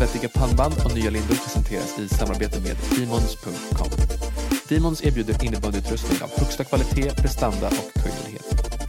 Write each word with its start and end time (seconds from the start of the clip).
Svettiga 0.00 0.28
pannband 0.28 0.74
och 0.84 0.94
nya 0.94 1.10
lindor 1.10 1.34
presenteras 1.34 1.98
i 1.98 2.08
samarbete 2.08 2.60
med 2.60 2.76
Demons.com. 2.96 3.88
Demons 4.68 5.04
erbjuder 5.04 5.44
innebandyutrustning 5.44 6.22
av 6.22 6.30
högsta 6.40 6.64
kvalitet, 6.64 7.10
prestanda 7.10 7.66
och 7.66 8.00
höjdlighet. 8.00 8.44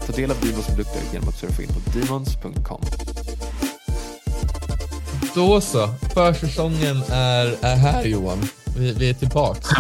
Ta 0.08 0.13
del 0.13 0.32
av 0.32 0.38
Demons 0.42 0.68
produkter 0.68 1.02
genom 1.13 1.29
att 1.29 1.36
surfa 1.36 1.62
in 1.62 1.68
på 1.68 2.00
Demons.com. 2.00 2.82
Då 5.36 5.62
så, 5.62 5.89
försäsongen 6.13 7.04
är, 7.10 7.56
är 7.62 7.76
här 7.76 8.04
Johan. 8.06 8.38
Vi, 8.78 8.92
vi 8.92 9.10
är 9.10 9.14
tillbaka. 9.14 9.76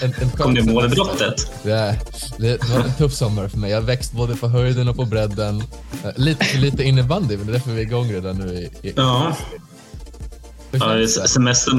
En, 0.00 0.14
en 0.22 0.30
Kom 0.30 0.54
det 0.54 0.62
målbrottet? 0.62 1.50
Det, 1.62 1.98
det 2.38 2.68
var 2.68 2.80
en 2.80 2.94
tuff 2.94 3.14
sommar 3.14 3.48
för 3.48 3.58
mig. 3.58 3.70
Jag 3.70 3.76
har 3.76 3.86
växt 3.86 4.12
både 4.12 4.36
på 4.36 4.48
höjden 4.48 4.88
och 4.88 4.96
på 4.96 5.04
bredden. 5.04 5.62
Eh, 6.04 6.10
lite 6.16 6.58
lite 6.58 6.84
innebandy, 6.84 7.36
men 7.36 7.46
det 7.46 7.50
är 7.50 7.54
därför 7.54 7.70
vi 7.70 7.80
är 7.80 7.86
igång 7.86 8.12
redan 8.12 8.36
nu. 8.36 8.54
I, 8.54 8.88
i. 8.88 8.92
Ja. 8.96 9.36
Ja 10.72 11.06
semester... 11.06 11.72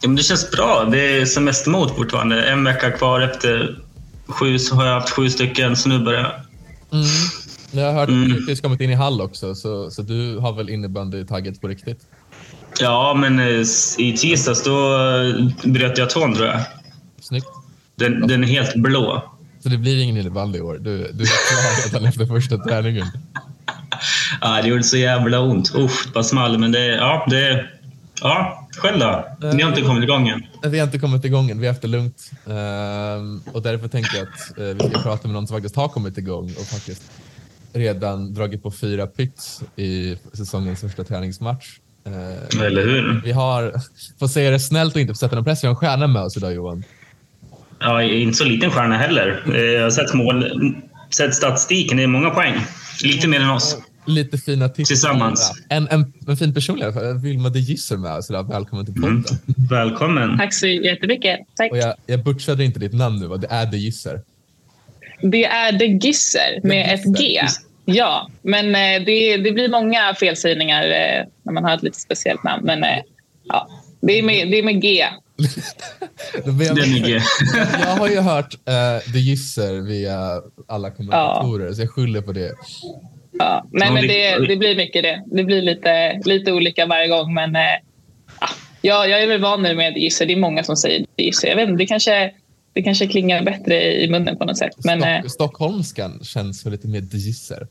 Ja, 0.00 0.08
men 0.08 0.16
det 0.16 0.22
känns 0.22 0.50
bra. 0.50 0.88
Det 0.90 1.20
är 1.20 1.24
semestermode 1.24 1.94
fortfarande. 1.94 2.42
En 2.42 2.64
vecka 2.64 2.90
kvar 2.90 3.20
efter 3.20 3.78
sju 4.26 4.58
så 4.58 4.74
har 4.74 4.86
jag 4.86 4.94
haft 4.94 5.10
sju 5.10 5.30
stycken, 5.30 5.76
så 5.76 5.88
nu 5.88 5.98
börjar 5.98 6.20
jag. 6.20 6.32
Mm. 7.00 7.08
Jag 7.70 7.84
har 7.84 7.92
hört 7.92 8.08
mm. 8.08 8.32
att 8.32 8.46
du 8.46 8.56
kommit 8.56 8.80
in 8.80 8.90
i 8.90 8.94
Hall 8.94 9.20
också, 9.20 9.54
så, 9.54 9.90
så 9.90 10.02
du 10.02 10.38
har 10.38 10.52
väl 10.52 10.68
innebandy-tagget 10.70 11.60
på 11.60 11.68
riktigt? 11.68 12.00
Ja, 12.80 13.14
men 13.14 13.38
eh, 13.38 13.64
i 13.98 14.16
tisdags 14.16 14.62
då 14.62 14.94
eh, 14.94 15.70
bröt 15.70 15.98
jag 15.98 16.10
tån 16.10 16.34
tror 16.34 16.46
jag. 16.46 16.60
Snyggt. 17.20 17.46
Den, 17.96 18.26
den 18.26 18.44
är 18.44 18.48
helt 18.48 18.74
blå. 18.74 19.34
Så 19.62 19.68
det 19.68 19.78
blir 19.78 20.02
ingen 20.02 20.16
innebandy 20.16 20.58
i 20.58 20.62
år? 20.62 20.78
Du, 20.80 21.12
du 21.12 21.24
är 21.24 21.88
klar 21.90 22.08
efter 22.08 22.26
första 22.26 22.58
träningen? 22.58 23.06
ja, 24.40 24.62
det 24.62 24.68
gjorde 24.68 24.82
så 24.82 24.96
jävla 24.96 25.40
ont. 25.40 25.74
Usch, 25.74 26.12
bara 26.12 26.24
small. 26.24 26.58
Men 26.58 26.72
det, 26.72 26.86
ja, 26.86 27.26
det, 27.30 27.66
ja, 28.22 28.68
själv 28.76 28.98
då? 28.98 29.24
Ni 29.52 29.62
har 29.62 29.70
inte 29.70 29.82
kommit 29.82 30.04
igång 30.04 30.28
än? 30.28 30.42
Vi 30.62 30.78
har 30.78 30.86
inte 30.86 30.98
kommit 30.98 31.24
igång 31.24 31.50
än. 31.50 31.60
Vi 31.60 31.66
har 31.66 31.72
haft 31.72 31.82
det 31.82 31.88
lugnt. 31.88 32.30
Ehm, 32.46 33.42
och 33.52 33.62
därför 33.62 33.88
tänker 33.88 34.16
jag 34.16 34.26
att 34.26 34.58
uh, 34.58 34.84
vi 34.84 34.90
ska 34.90 35.02
prata 35.02 35.28
med 35.28 35.34
någon 35.34 35.46
som 35.46 35.56
faktiskt 35.56 35.76
har 35.76 35.88
kommit 35.88 36.18
igång 36.18 36.44
och 36.44 36.66
faktiskt 36.66 37.02
redan 37.72 38.34
dragit 38.34 38.62
på 38.62 38.70
fyra 38.70 39.06
pyts 39.06 39.62
i 39.76 40.16
säsongens 40.32 40.80
första 40.80 41.04
träningsmatch. 41.04 41.78
Eller 42.62 42.86
hur? 42.86 43.20
Vi 43.24 43.32
har, 43.32 43.72
får 44.18 44.28
säga 44.28 44.50
det 44.50 44.60
snällt 44.60 44.94
och 44.94 45.00
inte 45.00 45.14
sätta 45.14 45.34
någon 45.34 45.44
press, 45.44 45.64
vi 45.64 45.66
har 45.66 45.72
en 45.72 45.76
stjärna 45.76 46.06
med 46.06 46.22
oss 46.22 46.36
idag 46.36 46.54
Johan. 46.54 46.84
Ja, 47.80 48.02
inte 48.02 48.38
så 48.38 48.44
liten 48.44 48.70
stjärna 48.70 48.98
heller. 48.98 49.42
Eh, 49.54 49.60
jag 49.60 49.82
har 49.82 49.90
sett, 49.90 50.14
mål, 50.14 50.44
sett 51.10 51.34
statistiken, 51.34 51.96
det 51.96 52.02
är 52.02 52.06
många 52.06 52.30
poäng. 52.30 52.54
Lite 53.04 53.28
mer 53.28 53.40
än 53.40 53.50
oss. 53.50 53.76
Lite 54.08 54.38
fina 54.38 54.68
tips. 54.68 54.88
Tillsammans. 54.88 55.52
En, 55.68 55.88
en, 55.88 56.12
en 56.28 56.36
fin 56.36 56.54
person 56.54 56.78
i 56.78 56.82
alla 56.82 56.92
fall. 56.92 57.18
Vilma 57.18 57.48
de 57.48 57.60
Gisser 57.60 57.96
med 57.96 58.12
oss 58.12 58.30
idag. 58.30 58.48
Välkommen 58.48 58.86
till 58.86 58.94
podden. 58.94 59.10
Mm. 59.10 59.68
Välkommen. 59.70 60.38
Tack 60.38 60.54
så 60.54 60.66
jättemycket. 60.66 61.40
Tack. 61.56 61.70
Och 61.70 61.78
jag, 61.78 61.94
jag 62.06 62.24
butchade 62.24 62.64
inte 62.64 62.80
ditt 62.80 62.92
namn 62.92 63.18
nu, 63.18 63.26
va? 63.26 63.36
det 63.36 63.46
är 63.50 63.66
de 63.66 63.76
Gisser. 63.76 64.20
Det 65.22 65.44
är 65.44 65.78
de 65.78 65.86
Gisser 65.86 66.60
med 66.62 66.94
ett 66.94 67.18
G. 67.18 67.40
Ja, 67.84 68.30
men 68.42 68.66
eh, 68.66 69.04
det, 69.06 69.36
det 69.36 69.52
blir 69.52 69.68
många 69.68 70.14
felsägningar 70.14 70.84
eh, 70.84 71.26
när 71.42 71.52
man 71.52 71.64
har 71.64 71.74
ett 71.74 71.82
lite 71.82 72.00
speciellt 72.00 72.44
namn. 72.44 72.66
Men 72.66 72.84
ja, 73.44 73.68
det 74.00 74.18
är 74.18 74.22
med, 74.22 74.50
det 74.50 74.58
är 74.58 74.62
med 74.62 74.82
G. 74.82 75.06
Den 76.44 76.60
är 76.60 77.06
G. 77.06 77.20
jag 77.80 77.96
har 77.96 78.08
ju 78.08 78.20
hört 78.20 78.54
uh, 78.54 79.12
The 79.12 79.18
Gisser 79.18 79.80
via 79.80 80.42
alla 80.66 80.90
kommentatorer, 80.90 81.66
ja. 81.66 81.74
så 81.74 81.82
jag 81.82 81.90
skyller 81.90 82.20
på 82.20 82.32
det. 82.32 82.52
Ja, 83.38 83.66
nej, 83.72 83.92
men 83.92 84.02
det, 84.02 84.46
det 84.48 84.56
blir 84.56 84.76
mycket 84.76 85.02
det. 85.02 85.22
Det 85.26 85.44
blir 85.44 85.62
lite, 85.62 86.20
lite 86.24 86.52
olika 86.52 86.86
varje 86.86 87.08
gång, 87.08 87.34
men 87.34 87.56
uh, 87.56 87.62
ja, 88.82 89.06
jag 89.06 89.22
är 89.22 89.26
väl 89.26 89.40
van 89.40 89.62
nu 89.62 89.74
med 89.74 89.96
Gisser. 89.96 90.26
Det 90.26 90.32
är 90.32 90.36
många 90.36 90.64
som 90.64 90.76
säger 90.76 91.06
Gisser. 91.16 91.48
Jag 91.48 91.56
vet 91.56 91.68
inte, 91.68 91.82
det 91.82 91.86
kanske, 91.86 92.32
det 92.72 92.82
kanske 92.82 93.06
klingar 93.06 93.42
bättre 93.42 94.02
i 94.02 94.10
munnen 94.10 94.36
på 94.36 94.44
något 94.44 94.58
sätt. 94.58 94.72
Men, 94.84 95.00
Stock, 95.00 95.24
uh, 95.24 95.28
Stockholmskan 95.28 96.20
känns 96.24 96.62
för 96.62 96.70
lite 96.70 96.88
mer 96.88 97.00
Gisser. 97.00 97.66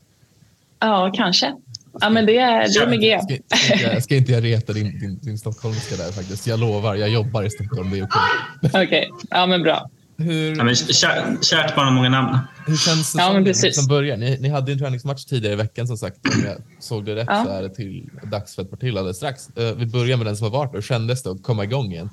Ja, 0.80 1.12
kanske. 1.14 1.54
Ja, 2.00 2.10
men 2.10 2.26
det 2.26 2.38
är, 2.38 2.68
det 2.68 2.80
är 2.80 2.86
med 2.86 3.00
G. 3.00 3.18
Ska, 3.20 3.56
ska, 3.56 3.92
jag 3.92 4.02
ska 4.02 4.16
inte 4.16 4.32
jag 4.32 4.44
reta 4.44 4.72
din, 4.72 5.00
din, 5.00 5.18
din 5.22 5.38
stockholmska 5.38 5.96
där 5.96 6.12
faktiskt. 6.12 6.46
Jag 6.46 6.60
lovar, 6.60 6.94
jag 6.94 7.08
jobbar 7.08 7.42
i 7.42 7.50
Stockholm. 7.50 7.90
Det 7.90 7.98
är 7.98 8.04
okej. 8.04 8.20
Okej, 8.62 8.86
okay. 8.86 9.06
ja 9.30 9.46
men 9.46 9.62
bra. 9.62 9.90
Hur, 10.20 10.56
ja, 10.56 10.64
men 10.64 10.74
kär, 10.74 11.42
kärt 11.42 11.74
barn 11.76 11.86
har 11.86 11.92
många 11.92 12.08
namn. 12.08 12.38
Hur 12.66 12.76
känns 12.76 13.12
det 13.12 13.22
ja, 13.22 13.32
men 13.32 13.44
precis. 13.44 13.76
som 13.76 13.88
början? 13.88 14.20
Ni, 14.20 14.38
ni 14.40 14.48
hade 14.48 14.72
en 14.72 14.78
träningsmatch 14.78 15.24
tidigare 15.24 15.54
i 15.54 15.56
veckan 15.56 15.86
som 15.86 15.96
sagt. 15.96 16.16
Om 16.16 16.44
jag 16.44 16.56
såg 16.82 17.04
det 17.04 17.14
rätt 17.14 17.26
ja. 17.28 17.44
så 17.44 17.50
är 17.50 17.62
det 17.62 17.74
till, 17.74 18.10
dags 18.22 18.54
för 18.54 18.62
ett 18.62 18.70
par 18.70 18.76
till 18.76 18.98
alldeles 18.98 19.16
strax. 19.16 19.48
Uh, 19.58 19.72
vi 19.76 19.86
börjar 19.86 20.16
med 20.16 20.26
den 20.26 20.36
som 20.36 20.44
har 20.44 20.58
varit. 20.58 20.74
Hur 20.74 20.82
kändes 20.82 21.22
det 21.22 21.30
att 21.30 21.42
komma 21.42 21.64
igång 21.64 21.92
igen? 21.92 22.10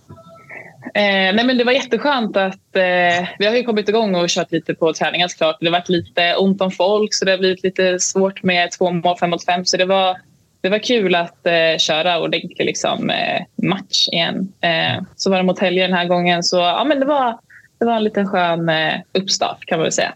Eh, 0.94 1.34
nej 1.36 1.46
men 1.46 1.58
det 1.58 1.64
var 1.64 1.72
jätteskönt 1.72 2.38
att 2.38 2.76
eh, 2.76 3.28
vi 3.40 3.46
har 3.46 3.56
ju 3.56 3.64
kommit 3.64 3.90
igång 3.90 4.16
och 4.16 4.30
kört 4.30 4.52
lite 4.52 4.74
på 4.74 4.94
träningen 4.94 5.30
såklart. 5.30 5.58
Det 5.60 5.66
har 5.66 5.72
varit 5.72 5.90
lite 5.90 6.36
ont 6.36 6.62
om 6.62 6.72
folk 6.72 7.14
så 7.14 7.26
det 7.26 7.32
har 7.32 7.38
blivit 7.38 7.64
lite 7.64 8.00
svårt 8.00 8.44
med 8.44 8.72
två 8.72 8.92
mål 8.92 9.18
fem 9.18 9.30
mot 9.30 9.46
fem. 9.46 9.66
Så 9.66 9.78
det 9.78 9.86
var, 9.86 10.18
det 10.62 10.70
var 10.70 10.80
kul 10.80 11.16
att 11.16 11.48
eh, 11.48 11.78
köra 11.78 12.20
ordentlig 12.20 12.66
liksom, 12.66 13.10
eh, 13.10 13.42
match 13.64 14.08
igen. 14.08 14.54
Eh, 14.62 15.04
så 15.16 15.30
var 15.30 15.38
det 15.38 15.44
mot 15.44 15.60
helgen 15.60 15.90
den 15.90 16.00
här 16.00 16.08
gången. 16.08 16.44
Så 16.44 16.58
ja, 16.58 16.84
men 16.88 17.00
det, 17.00 17.06
var, 17.06 17.40
det 17.80 17.86
var 17.86 17.96
en 17.96 18.04
liten 18.04 18.28
skön 18.28 18.70
eh, 18.70 18.94
uppstart 19.14 19.66
kan 19.66 19.78
man 19.78 19.84
väl 19.84 19.92
säga. 19.92 20.14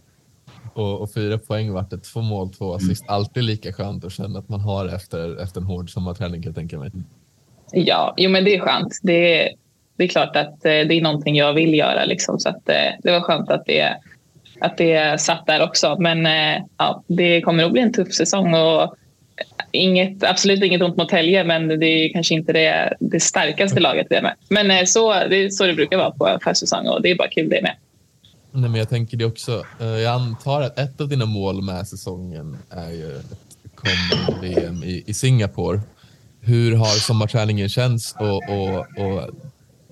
Och, 0.73 1.01
och, 1.01 1.13
fyra 1.13 1.37
poäng 1.37 1.71
vart 1.73 1.89
det. 1.89 1.97
Två 1.97 2.21
mål, 2.21 2.53
två 2.53 2.73
assist. 2.73 3.01
Mm. 3.01 3.15
Alltid 3.15 3.43
lika 3.43 3.73
skönt 3.73 4.05
att 4.05 4.11
känna 4.11 4.39
att 4.39 4.49
man 4.49 4.59
har 4.59 4.85
efter, 4.85 5.41
efter 5.43 5.61
en 5.61 5.67
hård 5.67 5.89
sommarträning 5.89 6.41
kan 6.41 6.49
jag 6.49 6.55
tänka 6.55 6.79
mig. 6.79 6.91
Ja, 7.71 8.13
jo, 8.17 8.29
men 8.29 8.43
det 8.43 8.55
är 8.55 8.59
skönt. 8.59 8.99
Det 9.01 9.43
är, 9.43 9.53
det 9.97 10.03
är 10.03 10.07
klart 10.07 10.35
att 10.35 10.65
eh, 10.65 10.71
det 10.71 10.93
är 10.93 11.01
någonting 11.01 11.35
jag 11.35 11.53
vill 11.53 11.73
göra. 11.73 12.05
Liksom, 12.05 12.39
så 12.39 12.49
att, 12.49 12.69
eh, 12.69 12.91
det 13.03 13.11
var 13.11 13.21
skönt 13.21 13.51
att 13.51 13.65
det, 13.65 13.97
att 14.61 14.77
det 14.77 15.21
satt 15.21 15.47
där 15.47 15.63
också. 15.63 15.95
Men 15.99 16.27
ja, 16.77 17.03
det 17.07 17.41
kommer 17.41 17.63
att 17.63 17.71
bli 17.71 17.81
en 17.81 17.93
tuff 17.93 18.13
säsong. 18.13 18.53
Och 18.53 18.95
inget, 19.71 20.23
absolut 20.23 20.63
inget 20.63 20.81
ont 20.81 20.97
mot 20.97 21.11
Helge, 21.11 21.43
men 21.43 21.67
det 21.67 21.85
är 21.85 22.13
kanske 22.13 22.33
inte 22.33 22.53
det, 22.53 22.97
det 22.99 23.19
starkaste 23.19 23.79
laget 23.79 24.07
vi 24.09 24.15
är 24.15 24.21
med. 24.21 24.35
Men 24.49 24.71
eh, 24.71 24.85
så, 24.85 25.13
det 25.13 25.35
är 25.35 25.49
så 25.49 25.65
det 25.65 25.73
brukar 25.73 25.97
vara 25.97 26.11
på 26.11 26.39
försäsong 26.43 26.87
och 26.87 27.01
det 27.01 27.11
är 27.11 27.15
bara 27.15 27.27
kul 27.27 27.49
det 27.49 27.61
med. 27.61 27.75
Nej, 28.51 28.69
men 28.69 28.79
jag 28.79 28.89
tänker 28.89 29.17
det 29.17 29.25
också. 29.25 29.65
Eh, 29.81 29.87
jag 29.87 30.13
antar 30.13 30.61
att 30.61 30.79
ett 30.79 31.01
av 31.01 31.07
dina 31.07 31.25
mål 31.25 31.61
med 31.61 31.87
säsongen 31.87 32.57
är 32.69 32.91
ju 32.91 33.15
ett 33.15 33.75
kommande 33.75 34.47
VM 34.47 34.83
i, 34.83 35.03
i 35.07 35.13
Singapore. 35.13 35.81
Hur 36.41 36.75
har 36.75 36.85
sommarträningen 36.85 37.69
känts 37.69 38.15
och, 38.19 38.49
och, 38.49 38.79
och 38.79 39.29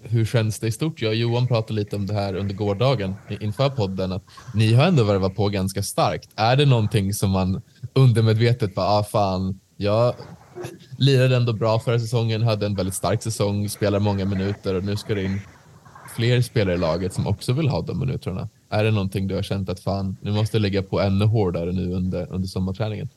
hur 0.10 0.26
känns 0.26 0.60
det 0.60 0.68
i 0.68 0.72
stort? 0.72 1.02
Jag 1.02 1.10
och 1.10 1.16
Johan 1.16 1.48
pratade 1.48 1.74
lite 1.74 1.96
om 1.96 2.06
det 2.08 2.14
här 2.14 2.36
under 2.36 2.56
gårdagen 2.56 3.16
inför 3.42 3.70
podden, 3.70 4.12
att 4.12 4.24
ni 4.54 4.74
har 4.74 4.86
ändå 4.86 5.04
värvat 5.04 5.36
på 5.36 5.50
ganska 5.50 5.84
starkt. 5.84 6.30
Är 6.36 6.56
det 6.56 6.66
någonting 6.66 7.14
som 7.14 7.32
man 7.32 7.62
undermedvetet 7.94 8.76
bara, 8.76 8.86
ah 8.86 9.04
fan, 9.04 9.60
jag 9.78 10.16
lirade 10.98 11.36
ändå 11.36 11.54
bra 11.54 11.80
förra 11.80 12.00
säsongen, 12.00 12.42
hade 12.42 12.66
en 12.66 12.76
väldigt 12.76 12.96
stark 12.96 13.24
säsong, 13.24 13.70
spelar 13.70 14.00
många 14.00 14.26
minuter 14.26 14.76
och 14.76 14.84
nu 14.84 14.96
ska 14.96 15.16
det 15.16 15.24
in 15.24 15.42
fler 16.16 16.42
spelare 16.42 16.76
i 16.76 16.78
laget 16.78 17.14
som 17.14 17.28
också 17.28 17.54
vill 17.54 17.68
ha 17.68 17.82
de 17.82 18.00
minuterna. 18.00 18.50
Är 18.70 18.84
det 18.84 18.92
någonting 18.92 19.28
du 19.28 19.36
har 19.36 19.42
känt 19.42 19.70
att 19.70 19.80
fan, 19.80 20.18
nu 20.22 20.32
måste 20.32 20.60
lägga 20.60 20.84
på 20.84 21.02
ännu 21.02 21.26
hårdare 21.26 21.72
nu 21.72 21.94
under, 21.94 22.32
under 22.32 22.48
sommarträningen? 22.48 23.10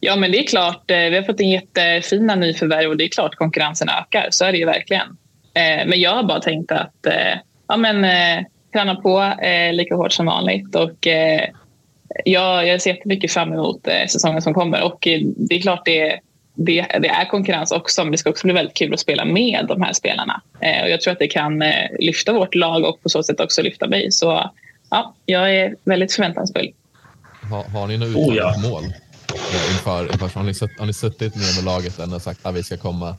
Ja, 0.00 0.16
men 0.16 0.32
det 0.32 0.38
är 0.38 0.46
klart. 0.46 0.90
Eh, 0.90 0.96
vi 0.96 1.16
har 1.16 1.22
fått 1.22 1.40
in 1.40 1.50
jättefina 1.50 2.34
nyförvärv 2.34 2.90
och 2.90 2.96
det 2.96 3.04
är 3.04 3.08
klart 3.08 3.34
konkurrensen 3.34 3.88
ökar. 3.88 4.28
Så 4.30 4.44
är 4.44 4.52
det 4.52 4.58
ju 4.58 4.64
verkligen. 4.64 5.06
Eh, 5.54 5.86
men 5.86 6.00
jag 6.00 6.14
har 6.14 6.22
bara 6.22 6.40
tänkt 6.40 6.72
att 6.72 7.06
eh, 7.06 7.38
ja, 7.68 7.76
men, 7.76 8.06
träna 8.72 8.94
på 8.94 9.34
lika 9.72 9.94
hårt 9.94 10.12
som 10.12 10.26
vanligt. 10.26 10.74
Och, 10.74 11.06
jag, 12.24 12.66
jag 12.66 12.82
ser 12.82 12.90
jättemycket 12.90 13.32
fram 13.32 13.52
emot 13.52 13.88
säsongen 14.08 14.42
som 14.42 14.54
kommer. 14.54 14.82
Och 14.82 15.08
det 15.36 15.54
är 15.54 15.60
klart 15.60 15.84
det, 15.84 16.20
det, 16.54 16.86
det, 17.00 17.08
är 17.08 17.24
konkurrens 17.24 17.72
också, 17.72 18.02
men 18.02 18.12
det 18.12 18.18
ska 18.18 18.30
också 18.30 18.46
bli 18.46 18.54
väldigt 18.54 18.76
kul 18.76 18.94
att 18.94 19.00
spela 19.00 19.24
med 19.24 19.66
de 19.68 19.82
här 19.82 19.92
spelarna. 19.92 20.42
och 20.82 20.90
jag 20.90 21.00
tror 21.00 21.12
att 21.12 21.18
det 21.18 21.28
kan 21.28 21.64
lyfta 21.98 22.32
vårt 22.32 22.54
lag 22.54 22.84
och 22.84 23.02
på 23.02 23.08
så 23.08 23.22
sätt 23.22 23.40
också 23.40 23.62
lyfta 23.62 23.86
mig. 23.86 24.12
Så 24.12 24.50
ja, 24.90 25.14
jag 25.26 25.56
är 25.56 25.76
väldigt 25.84 26.12
förväntansfull. 26.12 26.72
Har, 27.50 27.64
har 27.64 27.86
ni 27.86 27.98
några 27.98 28.18
oh, 28.18 28.36
ja. 28.36 28.54
mål? 28.62 28.84
Inför, 29.72 30.12
inför, 30.12 30.28
har, 30.28 30.42
ni, 30.42 30.52
har 30.78 30.86
ni 30.86 30.92
suttit 30.92 31.36
ner 31.36 31.56
med 31.56 31.64
laget 31.64 31.98
än 31.98 32.12
och 32.12 32.22
sagt 32.22 32.46
att 32.46 32.54
vi 32.54 32.62
ska 32.62 32.76
komma 32.76 33.16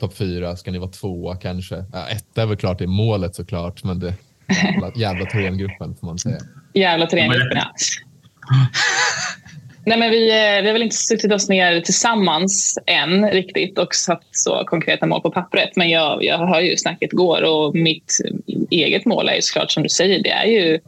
topp 0.00 0.16
fyra, 0.16 0.56
ska 0.56 0.70
ni 0.70 0.78
vara 0.78 0.90
tvåa 0.90 1.36
kanske? 1.36 1.84
Ja, 1.92 2.08
ett 2.08 2.38
är 2.38 2.46
väl 2.46 2.56
klart 2.56 2.78
det 2.78 2.84
är 2.84 2.88
målet 2.88 3.34
såklart, 3.34 3.84
men 3.84 3.98
det 3.98 4.14
jävla 4.96 5.26
Thorengruppen 5.26 5.96
får 6.00 6.06
man 6.06 6.18
säga. 6.18 6.38
Jävla 6.74 7.06
Thorengruppen, 7.06 7.58
ja. 7.58 7.74
Nej, 9.84 9.98
men 9.98 10.10
vi, 10.10 10.30
eh, 10.30 10.62
vi 10.62 10.66
har 10.66 10.72
väl 10.72 10.82
inte 10.82 10.96
suttit 10.96 11.32
oss 11.32 11.48
ner 11.48 11.80
tillsammans 11.80 12.78
än 12.86 13.30
riktigt 13.30 13.78
och 13.78 13.94
satt 13.94 14.24
så 14.30 14.64
konkreta 14.64 15.06
mål 15.06 15.20
på 15.20 15.30
pappret. 15.30 15.76
Men 15.76 15.90
jag, 15.90 16.24
jag 16.24 16.38
hör 16.38 16.60
ju 16.60 16.76
snacket 16.76 17.12
går 17.12 17.42
och 17.42 17.74
mitt 17.74 18.18
eget 18.70 19.04
mål 19.04 19.28
är 19.28 19.34
ju 19.34 19.42
såklart 19.42 19.70
som 19.70 19.82
du 19.82 19.88
säger, 19.88 20.22
det 20.22 20.30
är 20.30 20.46
ju 20.46 20.80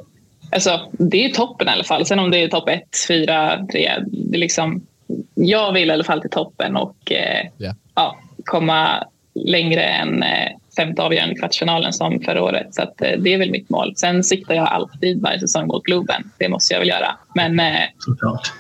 alltså, 0.52 0.80
det 0.92 1.24
är 1.24 1.28
toppen 1.28 1.68
i 1.68 1.70
alla 1.70 1.84
fall. 1.84 2.06
Sen 2.06 2.18
om 2.18 2.30
det 2.30 2.42
är 2.42 2.48
topp 2.48 2.68
ett, 2.68 2.96
fyra, 3.08 3.66
tre, 3.72 3.90
det 4.06 4.36
är 4.36 4.40
liksom, 4.40 4.86
jag 5.34 5.72
vill 5.72 5.88
i 5.88 5.92
alla 5.92 6.04
fall 6.04 6.20
till 6.20 6.30
toppen 6.30 6.76
och 6.76 7.12
eh, 7.12 7.46
yeah. 7.58 7.74
ja, 7.94 8.18
komma 8.44 9.04
längre 9.34 9.82
än 9.82 10.22
eh, 10.22 10.50
femte 10.76 11.02
avgörande 11.02 11.34
kvartsfinalen 11.34 11.92
som 11.92 12.20
förra 12.20 12.42
året. 12.42 12.74
Så 12.74 12.82
att, 12.82 13.02
eh, 13.02 13.10
det 13.18 13.34
är 13.34 13.38
väl 13.38 13.50
mitt 13.50 13.70
mål. 13.70 13.96
Sen 13.96 14.24
siktar 14.24 14.54
jag 14.54 14.68
alltid 14.68 15.22
varje 15.22 15.40
säsong 15.40 15.66
mot 15.66 15.84
Globen. 15.84 16.30
Det 16.38 16.48
måste 16.48 16.74
jag 16.74 16.80
väl 16.80 16.88
göra. 16.88 17.16
Men 17.34 17.60
eh, 17.60 17.82
Såklart. 17.98 18.52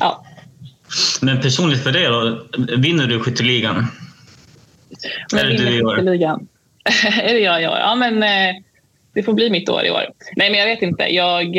ja, 0.00 0.24
Men 1.22 1.40
personligt 1.40 1.82
för 1.82 1.92
dig 1.92 2.04
då? 2.04 2.38
Vinner 2.76 3.06
du 3.06 3.20
skytteligan? 3.20 3.86
Är 5.36 5.44
det 5.44 5.56
du 5.56 5.78
i 5.78 5.82
år? 5.82 5.98
är 5.98 6.02
det 7.34 7.38
jag 7.40 7.62
i 7.62 7.66
år? 7.66 7.76
Ja, 7.78 7.94
men 7.94 8.22
eh, 8.22 8.54
det 9.14 9.22
får 9.22 9.32
bli 9.32 9.50
mitt 9.50 9.68
år 9.68 9.84
i 9.84 9.90
år. 9.90 10.04
Nej, 10.36 10.50
men 10.50 10.60
jag 10.60 10.66
vet 10.66 10.82
inte. 10.82 11.14
Jag, 11.14 11.52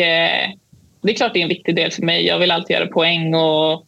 det 1.02 1.12
är 1.12 1.16
klart 1.16 1.34
det 1.34 1.40
är 1.40 1.44
en 1.44 1.50
viktig 1.50 1.75
del 1.75 1.92
för 1.92 2.02
mig. 2.02 2.25
Jag 2.25 2.40
vill 2.40 2.52
alltid 2.52 2.75
göra 2.75 2.88
poäng 2.88 3.34
och, 3.36 3.86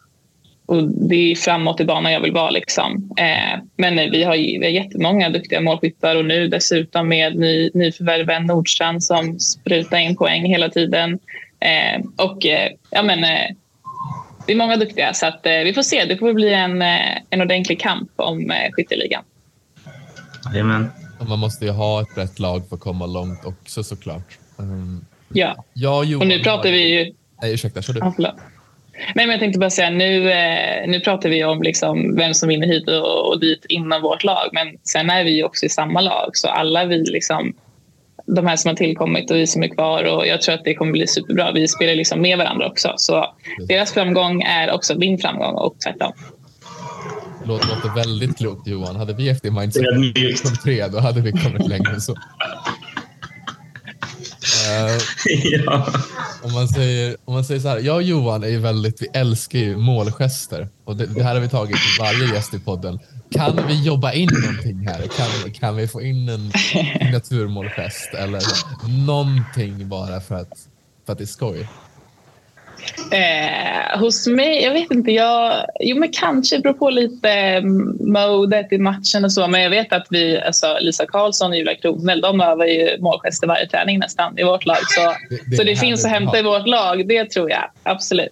och 0.67 0.83
det 0.83 1.31
är 1.31 1.35
framåt 1.35 1.79
i 1.79 1.85
banan 1.85 2.11
jag 2.11 2.21
vill 2.21 2.31
vara. 2.31 2.49
Liksom. 2.49 3.11
Eh, 3.17 3.59
men 3.75 3.95
nej, 3.95 4.09
vi 4.09 4.23
har, 4.23 4.33
vi 4.33 4.63
har 4.63 4.71
jättemånga 4.71 5.29
duktiga 5.29 5.61
målskyttar 5.61 6.15
och 6.15 6.25
nu 6.25 6.47
dessutom 6.47 7.07
med 7.07 7.35
ny, 7.35 7.69
nyförvärven 7.73 8.45
Nordstrand 8.45 9.03
som 9.03 9.39
sprutar 9.39 9.97
in 9.97 10.15
poäng 10.15 10.45
hela 10.45 10.69
tiden. 10.69 11.19
Eh, 11.59 12.25
och 12.25 12.45
eh, 12.45 12.71
ja, 12.89 13.03
men, 13.03 13.23
eh, 13.23 13.55
det 14.45 14.53
är 14.53 14.55
många 14.55 14.77
duktiga 14.77 15.13
så 15.13 15.25
att, 15.25 15.45
eh, 15.45 15.51
vi 15.51 15.73
får 15.73 15.81
se. 15.81 16.05
Det 16.05 16.17
får 16.17 16.33
bli 16.33 16.53
en, 16.53 16.81
eh, 16.81 17.17
en 17.29 17.41
ordentlig 17.41 17.79
kamp 17.79 18.11
om 18.15 18.51
eh, 18.51 18.71
skytteligan. 18.71 19.23
Och 21.19 21.29
Man 21.29 21.39
måste 21.39 21.65
ju 21.65 21.71
ha 21.71 22.01
ett 22.01 22.15
brett 22.15 22.39
lag 22.39 22.69
för 22.69 22.75
att 22.75 22.81
komma 22.81 23.05
långt 23.05 23.45
också 23.45 23.83
såklart. 23.83 24.37
Um, 24.57 25.05
Ja, 25.29 25.63
jag 25.73 25.97
och 25.97 26.05
Johan 26.05 26.21
och 26.21 26.27
nu 26.27 26.39
pratar 26.39 26.71
vi 26.71 26.93
ju... 26.93 27.13
Nej, 27.41 27.53
ursäkta, 27.53 27.81
kör 27.81 27.93
du. 27.93 27.99
Ja. 28.17 28.35
Nej, 29.15 29.25
men 29.25 29.29
jag 29.29 29.39
tänkte 29.39 29.59
bara 29.59 29.69
säga, 29.69 29.89
nu, 29.89 30.31
eh, 30.31 30.87
nu 30.87 30.99
pratar 30.99 31.29
vi 31.29 31.43
om 31.43 31.61
liksom 31.61 32.15
vem 32.15 32.33
som 32.33 32.49
vinner 32.49 32.67
hit 32.67 32.87
och, 32.87 33.27
och 33.27 33.39
dit 33.39 33.65
inom 33.69 34.01
vårt 34.01 34.23
lag. 34.23 34.49
Men 34.51 34.67
sen 34.83 35.09
är 35.09 35.23
vi 35.23 35.31
ju 35.31 35.43
också 35.43 35.65
i 35.65 35.69
samma 35.69 36.01
lag, 36.01 36.29
så 36.33 36.47
alla 36.47 36.85
vi 36.85 36.97
liksom 36.97 37.53
de 38.25 38.47
här 38.47 38.55
som 38.55 38.69
har 38.69 38.75
tillkommit 38.75 39.31
och 39.31 39.37
vi 39.37 39.47
som 39.47 39.63
är 39.63 39.67
kvar 39.67 40.03
och 40.03 40.27
jag 40.27 40.41
tror 40.41 40.55
att 40.55 40.63
det 40.63 40.73
kommer 40.73 40.91
bli 40.91 41.07
superbra. 41.07 41.51
Vi 41.51 41.67
spelar 41.67 41.95
liksom 41.95 42.21
med 42.21 42.37
varandra 42.37 42.67
också. 42.67 42.93
Så 42.97 43.33
deras 43.67 43.93
framgång 43.93 44.41
är 44.41 44.71
också 44.71 44.97
min 44.97 45.17
framgång 45.17 45.55
och 45.55 45.75
tvärtom. 45.79 46.13
Låter, 47.45 47.67
låter 47.67 47.95
väldigt 47.95 48.37
klokt 48.37 48.67
Johan. 48.67 48.95
Hade 48.95 49.13
vi 49.13 49.29
haft 49.29 49.43
det 49.43 49.51
mindset 49.51 49.83
som 50.37 50.55
tre, 50.63 50.87
då 50.87 50.99
hade 50.99 51.21
vi 51.21 51.31
kommit 51.31 51.67
längre 51.67 51.91
än 51.93 52.01
så. 52.01 52.15
Eh, 54.67 54.97
ja. 55.65 55.87
om, 56.43 56.53
man 56.53 56.67
säger, 56.67 57.17
om 57.25 57.33
man 57.33 57.43
säger 57.43 57.61
så 57.61 57.67
här, 57.67 57.79
jag 57.79 57.95
och 57.95 58.03
Johan 58.03 58.43
är 58.43 58.47
ju 58.47 58.59
väldigt, 58.59 59.01
vi 59.01 59.07
älskar 59.13 59.59
ju 59.59 59.77
målgester. 59.77 60.67
Och 60.85 60.95
det, 60.95 61.05
det 61.05 61.23
här 61.23 61.33
har 61.33 61.41
vi 61.41 61.49
tagit 61.49 61.75
till 61.75 62.03
varje 62.03 62.35
gäst 62.35 62.53
i 62.53 62.59
podden. 62.59 62.99
Kan 63.31 63.67
vi 63.67 63.83
jobba 63.83 64.11
in 64.13 64.29
någonting 64.43 64.87
här? 64.87 65.01
Kan, 65.01 65.51
kan 65.51 65.75
vi 65.75 65.87
få 65.87 66.01
in 66.01 66.29
en 66.29 66.51
naturmålgest 67.11 68.13
eller 68.13 68.41
någonting 69.05 69.89
bara 69.89 70.21
för 70.21 70.35
att, 70.35 70.67
för 71.05 71.13
att 71.13 71.17
det 71.17 71.23
är 71.23 71.25
skoj? 71.25 71.67
Eh, 73.11 73.99
hos 73.99 74.27
mig, 74.27 74.63
jag 74.63 74.71
vet 74.73 74.91
inte, 74.91 75.11
jag, 75.11 75.65
jo 75.79 75.99
men 75.99 76.09
kanske 76.11 76.55
det 76.55 76.61
beror 76.61 76.73
på 76.73 76.89
lite 76.89 77.29
mm, 77.29 77.97
modet 77.99 78.71
i 78.73 78.77
matchen 78.77 79.25
och 79.25 79.31
så. 79.31 79.47
Men 79.47 79.61
jag 79.61 79.69
vet 79.69 79.93
att 79.93 80.07
vi, 80.09 80.41
alltså 80.41 80.77
Lisa 80.81 81.05
Karlsson 81.05 81.51
och 81.51 81.57
Julia 81.57 81.75
Kronell, 81.75 82.21
de 82.21 82.41
övar 82.41 82.65
ju 82.65 82.97
målgester 82.99 83.47
varje 83.47 83.67
träning 83.67 83.99
nästan 83.99 84.39
i 84.39 84.43
vårt 84.43 84.65
lag. 84.65 84.77
Så 84.87 85.01
Det- 85.29 85.39
det 85.49 85.55
så 85.55 85.63
det 85.63 85.75
finns 85.75 86.05
att 86.05 86.11
hämta 86.11 86.39
i 86.39 86.43
vårt 86.43 86.67
lag, 86.67 87.07
det 87.07 87.25
tror 87.31 87.49
jag 87.49 87.71
absolut. 87.83 88.29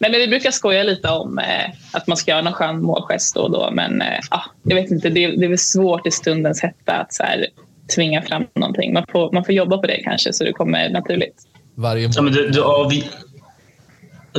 Nej, 0.00 0.10
men 0.10 0.20
vi 0.20 0.28
brukar 0.28 0.50
skoja 0.50 0.82
lite 0.82 1.08
om 1.08 1.38
eh, 1.38 1.70
att 1.92 2.06
man 2.06 2.16
ska 2.16 2.30
göra 2.30 2.42
någon 2.42 2.52
skön 2.52 2.82
målgest 2.82 3.34
då 3.34 3.40
och 3.40 3.50
då. 3.50 3.70
Men 3.72 4.02
eh, 4.02 4.18
ah, 4.30 4.42
jag 4.62 4.74
vet 4.76 4.90
inte, 4.90 5.08
det, 5.08 5.26
det 5.26 5.44
är 5.44 5.48
väl 5.48 5.58
svårt 5.58 6.06
i 6.06 6.10
stundens 6.10 6.62
hetta 6.62 6.92
att 6.92 7.12
så 7.14 7.22
här, 7.22 7.46
tvinga 7.94 8.22
fram 8.22 8.46
någonting. 8.54 8.92
Man 8.92 9.04
får, 9.12 9.32
man 9.32 9.44
får 9.44 9.54
jobba 9.54 9.78
på 9.78 9.86
det 9.86 10.00
kanske 10.04 10.32
så 10.32 10.44
det 10.44 10.52
kommer 10.52 10.88
naturligt. 10.90 11.34
Varje 11.74 12.02
Ja, 12.02 12.08
mål. 12.16 12.24
men 12.24 12.32
du, 12.32 12.48
du, 12.48 12.62
avg... 12.62 13.10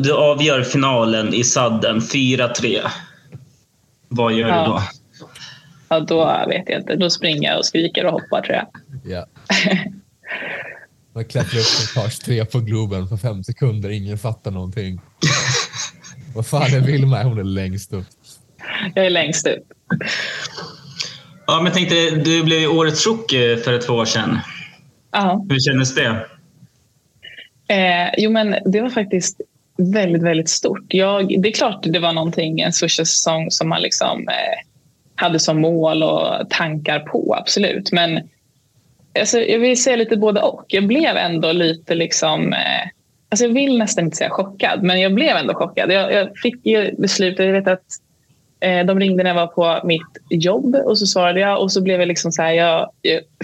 du 0.04 0.13
avgör 0.13 0.63
finalen 0.63 1.34
i 1.34 1.44
sadden 1.44 2.00
4-3. 2.00 2.80
Vad 4.07 4.34
gör 4.34 4.48
Ja. 4.50 4.63
du 4.63 4.69
då? 4.72 4.81
Ja, 5.90 6.00
då 6.00 6.46
vet 6.50 6.69
jag 6.69 6.80
inte. 6.80 6.96
Då 6.96 7.10
springer 7.10 7.50
jag 7.50 7.60
och 7.60 7.66
skriker 7.66 8.06
och 8.06 8.12
hoppar 8.12 8.42
tror 8.42 8.56
jag. 8.56 8.68
Ja. 9.06 9.25
Man 11.13 11.25
klättrar 11.25 11.60
upp 11.60 11.66
och 11.98 12.04
tar 12.04 12.10
tre 12.25 12.46
på 12.46 12.60
Globen 12.60 13.10
på 13.10 13.18
fem 13.18 13.44
sekunder. 13.44 13.90
Ingen 13.90 14.18
fattar 14.18 14.51
någonting. 14.51 15.01
Vad 16.36 16.46
fan 16.48 16.74
är 16.74 16.80
Vilma? 16.80 17.24
Hon 17.24 17.40
är 17.40 17.44
längst 17.44 17.94
upp. 17.94 18.06
Jag 18.96 19.06
är 19.06 19.10
längst 19.10 19.48
upp. 19.48 19.63
Ja, 21.48 21.56
men 21.56 21.66
jag 21.66 21.74
tänkte, 21.74 21.96
du 22.12 22.44
blev 22.44 22.60
ju 22.60 22.68
årets 22.68 23.07
rookie 23.07 23.57
för 23.57 23.78
två 23.81 23.94
år 23.94 24.06
sedan. 24.06 24.40
Ja. 25.12 25.46
Hur 25.50 25.60
kändes 25.60 25.96
det? 25.96 26.25
Eh, 27.68 28.10
jo, 28.18 28.31
men 28.31 28.56
det 28.72 28.81
var 28.81 28.90
faktiskt 28.90 29.42
väldigt, 29.79 30.23
väldigt 30.23 30.49
stort. 30.49 30.85
Jag, 30.87 31.41
det 31.41 31.49
är 31.49 31.53
klart 31.53 31.79
det 31.83 31.99
var 31.99 32.13
någonting, 32.13 32.59
en 32.59 32.71
första 32.71 33.05
säsong 33.05 33.51
som 33.51 33.69
man 33.69 33.81
liksom, 33.81 34.27
eh, 34.27 34.65
hade 35.15 35.39
som 35.39 35.61
mål 35.61 36.03
och 36.03 36.49
tankar 36.49 36.99
på, 36.99 37.35
absolut. 37.39 37.91
Men 37.91 38.29
alltså, 39.19 39.39
jag 39.39 39.59
vill 39.59 39.83
säga 39.83 39.95
lite 39.95 40.17
både 40.17 40.41
och. 40.41 40.65
Jag 40.67 40.87
blev 40.87 41.17
ändå 41.17 41.51
lite 41.51 41.95
liksom... 41.95 42.53
Eh, 42.53 42.89
alltså 43.29 43.45
jag 43.45 43.53
vill 43.53 43.77
nästan 43.77 44.05
inte 44.05 44.17
säga 44.17 44.29
chockad, 44.29 44.83
men 44.83 45.01
jag 45.01 45.13
blev 45.13 45.37
ändå 45.37 45.53
chockad. 45.53 45.91
Jag, 45.91 46.13
jag 46.13 46.37
fick 46.37 46.65
ju 46.65 46.95
beslutet, 46.97 47.45
jag 47.45 47.53
vet 47.53 47.67
att 47.67 47.85
de 48.61 49.00
ringde 49.00 49.23
när 49.23 49.29
jag 49.29 49.35
var 49.35 49.47
på 49.47 49.88
mitt 49.88 50.17
jobb 50.29 50.75
och 50.75 50.97
så 50.97 51.06
svarade 51.06 51.39
jag 51.39 51.61
och 51.61 51.71
så 51.71 51.81
blev 51.81 52.00
jag 52.00 52.07
liksom 52.07 52.31
så 52.31 52.41
här, 52.41 52.53
jag, 52.53 52.89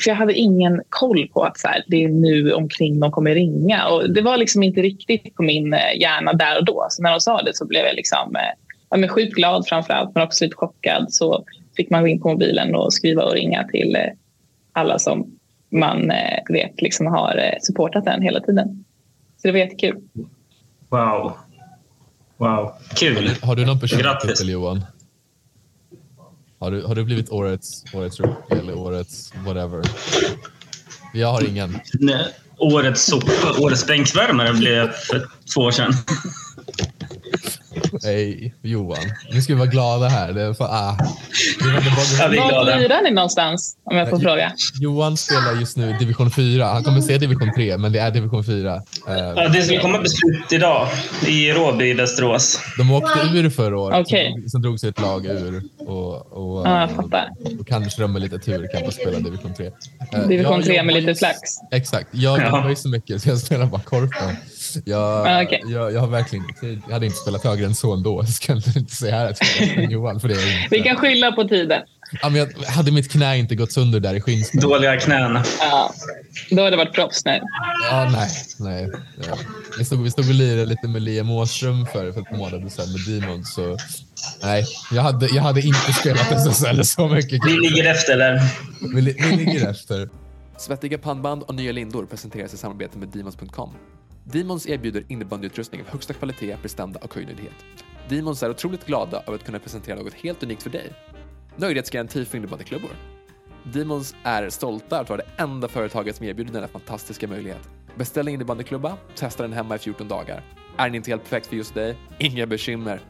för 0.01 0.09
jag 0.09 0.15
hade 0.15 0.33
ingen 0.33 0.81
koll 0.89 1.27
på 1.33 1.44
att 1.44 1.59
så 1.59 1.67
här, 1.67 1.83
det 1.88 2.03
är 2.03 2.09
nu 2.09 2.53
omkring 2.53 3.00
de 3.00 3.12
kommer 3.12 3.35
ringa 3.35 3.88
och 3.88 4.13
det 4.13 4.21
var 4.21 4.38
liksom 4.38 4.63
inte 4.63 4.81
riktigt 4.81 5.35
på 5.35 5.44
min 5.44 5.73
eh, 5.73 6.00
hjärna 6.00 6.33
där 6.33 6.57
och 6.57 6.65
då. 6.65 6.88
Så 6.89 7.03
när 7.03 7.12
de 7.12 7.19
sa 7.19 7.41
det 7.41 7.56
så 7.56 7.65
blev 7.65 7.85
jag 7.85 7.95
liksom, 7.95 8.35
eh, 8.35 8.41
ja, 8.89 8.97
men 8.97 9.09
sjukt 9.09 9.33
glad 9.33 9.67
framför 9.67 9.94
allt 9.94 10.15
men 10.15 10.23
också 10.23 10.44
lite 10.44 10.56
chockad. 10.56 11.13
Så 11.13 11.45
fick 11.77 11.89
man 11.89 12.01
gå 12.01 12.07
in 12.07 12.21
på 12.21 12.29
mobilen 12.29 12.75
och 12.75 12.94
skriva 12.94 13.23
och 13.23 13.33
ringa 13.33 13.63
till 13.63 13.95
eh, 13.95 14.01
alla 14.73 15.00
som 15.00 15.38
man 15.69 16.11
eh, 16.11 16.39
vet 16.50 16.81
liksom 16.81 17.07
har 17.07 17.38
eh, 17.38 17.57
supportat 17.61 18.07
en 18.07 18.21
hela 18.21 18.39
tiden. 18.39 18.85
Så 19.38 19.47
det 19.47 19.51
var 19.51 19.59
jättekul. 19.59 20.01
Wow. 20.89 21.33
Wow. 22.38 22.71
Kul. 22.95 23.29
Har 23.41 23.56
du 23.56 23.65
någon 23.65 23.79
personlig 23.79 24.06
Grattis. 24.06 24.31
titel 24.31 24.50
Johan? 24.50 24.85
Har 26.65 26.71
du, 26.71 26.83
har 26.85 26.95
du 26.95 27.03
blivit 27.03 27.29
årets, 27.29 27.83
årets 27.94 28.19
rookie 28.19 28.57
eller 28.59 28.78
årets 28.78 29.33
whatever? 29.45 29.81
Jag 31.13 31.28
har 31.31 31.49
ingen. 31.49 31.80
Nej, 31.94 32.25
Årets 32.57 33.06
sopa, 33.06 33.59
årets 33.59 33.87
bänkvärmare 33.87 34.54
blev 34.54 34.92
för 34.92 35.28
två 35.54 35.61
år 35.61 35.71
sedan. 35.71 35.94
Nej, 38.04 38.54
Johan. 38.61 38.97
Nu 39.31 39.42
ska 39.42 39.54
vi 39.54 39.59
vara 39.59 39.69
glada 39.69 40.07
här. 40.07 40.33
Det 40.33 40.42
är 40.42 40.54
för, 40.54 40.66
ah. 40.66 40.97
Det 41.59 41.66
var 41.66 42.25
är 42.25 42.37
Var 42.42 42.49
glada. 42.49 42.78
lirar 42.78 43.01
ni 43.04 43.11
någonstans 43.11 43.78
om 43.83 43.97
jag 43.97 44.09
får 44.09 44.19
fråga? 44.19 44.51
Johan 44.81 45.18
spelar 45.18 45.59
just 45.59 45.78
nu 45.78 45.94
division 45.99 46.31
4. 46.31 46.66
Han 46.66 46.83
kommer 46.83 47.01
se 47.01 47.18
division 47.18 47.51
3, 47.56 47.78
men 47.78 47.92
det 47.92 47.99
är 47.99 48.11
division 48.11 48.44
4. 48.44 48.75
Eh, 48.75 48.81
Ja, 49.07 49.47
det 49.47 49.61
ska 49.61 49.80
komma 49.81 49.99
beslut 49.99 50.51
idag 50.51 50.87
i 51.28 51.51
Råby 51.51 51.85
i 51.85 51.94
Västerås. 51.94 52.59
De 52.78 52.92
åkte 52.92 53.19
ur 53.33 53.49
förra 53.49 53.80
året. 53.80 54.07
Sen, 54.09 54.49
sen 54.49 54.61
drog 54.61 54.80
sig 54.80 54.90
ett 54.90 55.01
lag 55.01 55.25
ur. 55.25 55.63
Och, 55.85 56.15
och, 56.57 56.68
Ja, 56.68 56.80
jag 56.81 56.92
fattar. 56.92 57.30
och 57.59 57.68
kanske 57.68 58.01
de 58.01 58.13
med 58.13 58.21
lite 58.21 58.39
tur 58.39 58.68
kan 58.73 58.85
få 58.85 58.92
spela 58.92 59.19
division 59.19 59.54
3. 59.54 59.65
Eh, 60.13 60.27
Division 60.27 60.56
jag 60.56 60.65
3 60.65 60.83
med 60.83 60.95
lite 60.95 61.15
flax. 61.15 61.39
Exakt. 61.71 62.07
Jag 62.11 62.39
Ja. 62.39 62.45
jobbar 62.45 62.69
ju 62.69 62.75
så 62.75 62.89
mycket 62.89 63.21
så 63.21 63.30
jag 63.30 63.37
spelar 63.37 63.65
bara 63.65 63.81
korpen. 63.81 64.35
Jag, 64.85 65.27
Ja, 65.27 65.44
okej. 65.44 65.61
jag, 65.65 65.94
jag 65.94 65.99
har 65.99 66.07
verkligen 66.07 66.45
inte 66.45 66.59
tid. 66.61 66.81
Jag 66.87 66.94
hade 66.94 67.06
inte 67.06 67.18
spelat 67.18 67.44
högre 67.44 67.65
än 67.65 67.75
så 67.75 67.94
ändå. 67.94 68.15
Jag 68.23 68.30
ska 68.30 68.54
inte 68.54 68.95
säga 68.95 69.15
här 69.15 69.30
att 69.30 69.39
Johan 69.92 70.19
för 70.19 70.27
det 70.27 70.33
är 70.33 70.63
inte. 70.63 70.68
Vi 70.75 70.81
kan 70.83 70.95
skylla 70.95 71.31
på 71.31 71.44
tiden. 71.47 71.81
ja, 72.21 72.30
men 72.30 72.39
jag, 72.39 72.68
hade 72.68 72.92
mitt 72.92 73.11
knä 73.11 73.37
inte 73.37 73.56
gått 73.56 73.71
sönder 73.71 73.99
där 73.99 74.13
i 74.13 74.21
Skinnskattan. 74.21 74.69
Dåliga 74.69 74.99
knän. 74.99 75.39
Ja, 75.59 75.94
då 76.51 76.61
har 76.63 76.71
det 76.71 76.77
varit 76.77 76.94
proffs 76.94 77.25
nu. 77.25 77.42
Ja, 77.92 78.09
nej. 78.13 78.30
nej. 78.59 78.92
Ja. 79.27 79.37
Vi, 79.80 79.85
stod, 79.85 80.04
vi 80.04 80.11
stod 80.11 80.27
och 80.27 80.33
lirade 80.33 80.65
lite 80.65 80.87
med 80.87 81.01
Liam 81.01 81.30
Åström 81.31 81.85
för, 81.85 82.11
för 82.11 82.21
ett 82.21 82.30
par 82.30 82.37
månader 82.37 82.69
sedan 82.69 82.85
med 82.92 83.21
Demon. 83.21 83.44
Så 83.45 83.77
nej, 84.44 84.65
jag 84.91 85.01
hade, 85.01 85.27
jag 85.27 85.44
hade 85.44 85.61
inte 85.61 85.94
spelat 85.94 86.31
SSL 86.31 86.85
så 86.85 87.07
mycket. 87.07 87.45
Vi 87.45 87.51
ligger 87.51 87.91
efter, 87.91 88.13
eller? 88.13 88.41
Vi, 88.95 89.01
vi 89.01 89.35
ligger 89.35 89.69
efter. 89.69 90.09
Svettiga 90.57 90.97
pannband 90.97 91.44
och 91.44 91.55
nya 91.55 91.71
lindor 91.71 92.05
presenteras 92.05 92.53
i 92.53 92.57
samarbete 92.57 92.97
med 92.97 93.07
Demons.com. 93.07 93.73
Demons 94.23 94.67
erbjuder 94.67 95.05
innebandyutrustning 95.07 95.81
av 95.81 95.87
högsta 95.87 96.13
kvalitet, 96.13 96.57
prestanda 96.61 96.99
och 96.99 97.15
höjdnöjdhet. 97.15 97.53
Demons 98.09 98.44
är 98.44 98.49
otroligt 98.49 98.85
glada 98.85 99.23
över 99.27 99.35
att 99.35 99.44
kunna 99.44 99.59
presentera 99.59 99.95
något 99.95 100.13
helt 100.13 100.44
unikt 100.44 100.63
för 100.63 100.69
dig. 100.69 100.94
Nöjdhetsgaranti 101.55 102.25
för 102.25 102.37
innebandyklubbor. 102.37 102.91
Demons 103.63 104.15
är 104.23 104.49
stolta 104.49 104.99
att 104.99 105.09
vara 105.09 105.21
det 105.21 105.44
enda 105.44 105.67
företaget 105.67 106.15
som 106.15 106.25
erbjuder 106.25 106.53
denna 106.53 106.67
fantastiska 106.67 107.27
möjlighet. 107.27 107.69
Beställ 107.95 108.27
en 108.27 108.33
innebandyklubba, 108.33 108.97
testa 109.15 109.44
den 109.44 109.53
hemma 109.53 109.75
i 109.75 109.79
14 109.79 110.07
dagar. 110.07 110.44
Är 110.77 110.85
den 110.85 110.95
inte 110.95 111.11
helt 111.11 111.23
perfekt 111.23 111.47
för 111.47 111.55
just 111.55 111.73
dig? 111.73 111.97
Inga 112.19 112.45
bekymmer. 112.45 113.01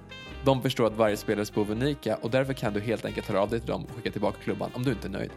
De 0.45 0.61
förstår 0.61 0.87
att 0.87 0.97
varje 0.97 1.17
spelares 1.17 1.53
behov 1.53 1.71
är 1.71 1.75
unika 1.75 2.15
och 2.15 2.31
därför 2.31 2.53
kan 2.53 2.73
du 2.73 2.79
helt 2.79 3.05
enkelt 3.05 3.27
höra 3.27 3.41
av 3.41 3.49
dig 3.49 3.59
till 3.59 3.69
dem 3.69 3.85
och 3.85 3.95
skicka 3.95 4.11
tillbaka 4.11 4.37
klubban 4.43 4.71
om 4.73 4.83
du 4.83 4.91
inte 4.91 5.07
är 5.07 5.09
nöjd. 5.09 5.31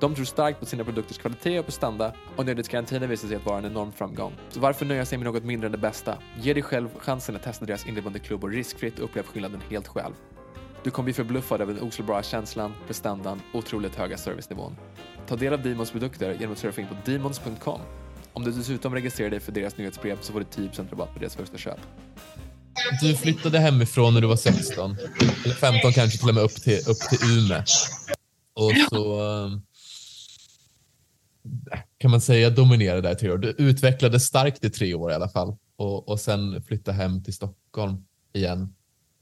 De 0.00 0.14
tror 0.14 0.24
starkt 0.24 0.60
på 0.60 0.66
sina 0.66 0.84
produkters 0.84 1.18
kvalitet 1.18 1.58
och 1.58 1.64
prestanda 1.64 2.12
och 2.36 2.46
nöjdhetsgarantin 2.46 3.08
visar 3.08 3.28
sig 3.28 3.36
att 3.36 3.46
vara 3.46 3.58
en 3.58 3.64
enorm 3.64 3.92
framgång. 3.92 4.32
Så 4.48 4.60
varför 4.60 4.86
nöja 4.86 5.04
sig 5.04 5.18
med 5.18 5.24
något 5.24 5.44
mindre 5.44 5.66
än 5.66 5.72
det 5.72 5.78
bästa? 5.78 6.18
Ge 6.40 6.54
dig 6.54 6.62
själv 6.62 6.88
chansen 6.98 7.36
att 7.36 7.42
testa 7.42 7.64
deras 7.64 7.86
inneboende 7.86 8.18
klubbor 8.18 8.50
riskfritt 8.50 8.98
och 8.98 9.04
upplev 9.04 9.22
skillnaden 9.22 9.60
helt 9.70 9.88
själv. 9.88 10.12
Du 10.82 10.90
kommer 10.90 11.04
bli 11.04 11.12
förbluffad 11.12 11.60
över 11.60 11.74
den 11.74 11.82
oslagbara 11.82 12.22
känslan, 12.22 12.74
prestandan 12.86 13.42
och 13.52 13.58
otroligt 13.58 13.94
höga 13.94 14.16
servicenivån. 14.16 14.76
Ta 15.26 15.36
del 15.36 15.52
av 15.52 15.62
Demons 15.62 15.90
produkter 15.90 16.32
genom 16.32 16.52
att 16.52 16.58
surfa 16.58 16.80
in 16.80 16.86
på 16.86 17.10
demons.com. 17.10 17.80
Om 18.32 18.44
du 18.44 18.50
dessutom 18.50 18.94
registrerar 18.94 19.30
dig 19.30 19.40
för 19.40 19.52
deras 19.52 19.76
nyhetsbrev 19.76 20.18
så 20.20 20.32
får 20.32 20.40
du 20.40 20.46
typ 20.46 20.72
10% 20.72 20.90
rabatt 20.90 21.12
på 21.14 21.18
deras 21.18 21.36
första 21.36 21.58
köp. 21.58 21.80
Du 23.00 23.16
flyttade 23.16 23.58
hemifrån 23.58 24.14
när 24.14 24.20
du 24.20 24.26
var 24.26 24.36
16, 24.36 24.96
eller 25.44 25.54
15 25.54 25.92
kanske 25.92 26.18
till 26.18 26.28
och 26.28 26.34
med 26.34 26.44
upp 26.44 26.54
till, 26.54 26.78
upp 26.88 26.98
till 26.98 27.18
Umeå. 27.38 27.62
Och 28.54 28.72
så 28.90 29.20
kan 31.98 32.10
man 32.10 32.20
säga 32.20 32.50
dominerade 32.50 33.00
där 33.00 33.14
tre 33.14 33.30
år. 33.30 33.38
Du 33.38 33.48
utvecklades 33.48 34.24
starkt 34.24 34.64
i 34.64 34.70
tre 34.70 34.94
år 34.94 35.10
i 35.10 35.14
alla 35.14 35.28
fall 35.28 35.56
och, 35.76 36.08
och 36.08 36.20
sen 36.20 36.62
flyttade 36.62 36.96
hem 36.96 37.22
till 37.22 37.34
Stockholm 37.34 38.04
igen. 38.32 38.74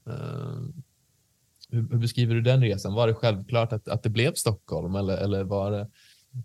Uh, 0.07 0.61
hur, 1.69 1.89
hur, 1.91 1.97
beskriver 1.97 2.35
du 2.35 2.41
den 2.41 2.61
resan? 2.61 2.93
Var 2.93 3.07
det 3.07 3.13
självklart 3.13 3.73
att, 3.73 3.87
att 3.87 4.03
det 4.03 4.09
blev 4.09 4.33
Stockholm 4.33 4.95
eller, 4.95 5.17
eller 5.17 5.43
var 5.43 5.71
det 5.71 5.87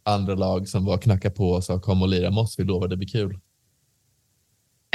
andra 0.03 0.35
lag 0.35 0.69
som 0.69 0.85
var 0.85 0.99
knacka 0.99 1.31
på 1.31 1.51
och 1.51 1.65
sa 1.65 1.81
kom 1.81 2.03
och 2.03 2.09
lira 2.09 2.31
med 2.31 2.39
oss, 2.39 2.59
vi 2.59 2.65
lovar 2.65 2.89
det 2.89 2.97
blir 2.97 3.09
kul? 3.09 3.41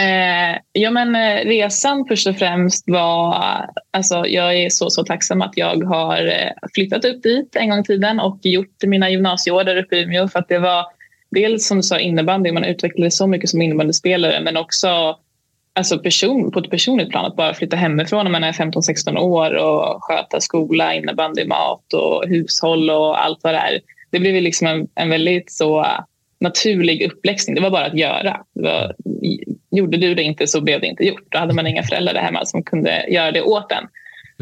Eh, 0.02 0.58
ja, 0.72 0.92
men 0.92 1.16
eh, 1.16 1.46
resan 1.46 2.06
först 2.08 2.28
och 2.28 2.36
främst 2.36 2.90
var... 2.90 3.36
Alltså, 3.92 4.26
jag 4.28 4.56
är 4.56 4.70
så, 4.70 4.90
så 4.90 5.04
tacksam 5.04 5.42
att 5.42 5.58
jag 5.58 5.84
har 5.84 6.28
eh, 6.28 6.70
flyttat 6.76 7.06
upp 7.06 7.24
dit 7.24 7.56
en 7.56 7.70
gång 7.70 7.80
i 7.80 7.84
tiden 7.84 8.20
och 8.20 8.40
gjort 8.44 8.84
mina 8.84 9.10
gymnasieår 9.10 9.64
där 9.64 9.76
uppe 9.76 9.96
i 9.96 10.04
Umeå. 10.04 10.28
För 10.28 10.40
att 10.40 10.48
det 10.48 10.60
var 10.60 10.86
dels 11.32 11.68
som 11.68 11.78
du 11.78 11.84
sa 11.84 12.00
innebandy, 12.00 12.52
man 12.52 12.64
utvecklades 12.64 13.18
så 13.18 13.28
mycket 13.28 13.50
som 13.50 13.62
innebandyspelare 13.62 14.42
men 14.42 14.58
också 14.58 15.18
alltså 15.74 16.00
person, 16.00 16.52
på 16.52 16.60
ett 16.60 16.70
personligt 16.70 17.10
plan 17.10 17.26
att 17.26 17.36
bara 17.36 17.54
flytta 17.54 17.76
hemifrån 17.76 18.24
när 18.24 18.32
man 18.32 18.44
är 18.44 18.52
15-16 18.52 19.18
år 19.18 19.54
och 19.56 20.04
sköta 20.04 20.42
skola, 20.42 20.94
innebandy, 20.94 21.46
mat 21.46 21.94
och 21.94 22.28
hushåll 22.28 22.90
och 22.90 23.26
allt 23.26 23.40
vad 23.44 23.54
det 23.54 23.58
är. 23.58 23.80
Det 24.12 24.20
blev 24.20 24.42
liksom 24.42 24.68
en, 24.68 24.88
en 24.96 25.10
väldigt 25.10 25.52
så 25.52 25.86
naturlig 26.42 27.04
uppläxning. 27.12 27.56
Det 27.56 27.62
var 27.62 27.70
bara 27.70 27.86
att 27.86 27.98
göra. 27.98 28.42
Var, 28.54 28.96
gjorde 29.72 29.98
du 29.98 30.16
det 30.16 30.24
inte 30.24 30.48
så 30.48 30.62
blev 30.62 30.82
det 30.82 30.88
inte 30.88 31.04
gjort. 31.04 31.26
Då 31.30 31.38
hade 31.38 31.54
man 31.54 31.68
inga 31.68 31.84
föräldrar 31.84 32.14
där 32.14 32.22
hemma 32.22 32.46
som 32.46 32.64
kunde 32.64 33.06
göra 33.10 33.32
det 33.32 33.42
åt 33.42 33.72
en. 33.72 33.88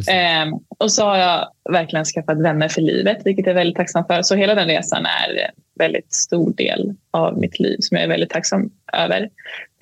Eh, 0.08 0.58
och 0.77 0.91
så 0.91 1.03
har 1.03 1.18
jag 1.18 1.48
verkligen 1.72 2.06
skaffat 2.06 2.41
vänner 2.41 2.70
för 2.70 2.82
livet, 2.82 3.18
vilket 3.25 3.46
jag 3.46 3.51
är 3.51 3.58
väldigt 3.58 3.75
tacksam 3.75 4.06
för. 4.06 4.22
Så 4.22 4.36
hela 4.36 4.56
den 4.56 4.68
resan 4.68 5.06
är 5.06 5.29
en 5.29 5.51
väldigt 5.79 6.13
stor 6.13 6.53
del 6.53 6.94
av 7.12 7.38
mitt 7.39 7.60
liv 7.60 7.77
som 7.79 7.98
jag 7.98 8.03
är 8.03 8.08
väldigt 8.08 8.29
tacksam 8.29 8.70
över. 8.94 9.22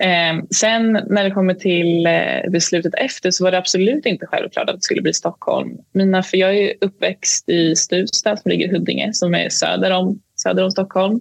Eh, 0.02 0.44
sen 0.50 0.92
när 0.92 1.24
det 1.24 1.30
kommer 1.30 1.54
till 1.54 2.06
eh, 2.06 2.50
beslutet 2.50 2.94
efter 2.94 3.30
så 3.30 3.44
var 3.44 3.50
det 3.50 3.58
absolut 3.58 4.06
inte 4.06 4.26
självklart 4.26 4.70
att 4.70 4.76
det 4.76 4.82
skulle 4.82 5.02
bli 5.02 5.12
Stockholm. 5.12 5.78
Mina, 5.92 6.22
för 6.22 6.36
jag 6.36 6.56
är 6.56 6.72
uppväxt 6.80 7.48
i 7.48 7.76
Stuvsta 7.76 8.36
som 8.36 8.50
ligger 8.50 8.66
i 8.66 8.70
Huddinge 8.70 9.12
som 9.12 9.34
är 9.34 9.48
söder 9.48 9.90
om, 9.90 10.20
söder 10.36 10.64
om 10.64 10.70
Stockholm. 10.70 11.20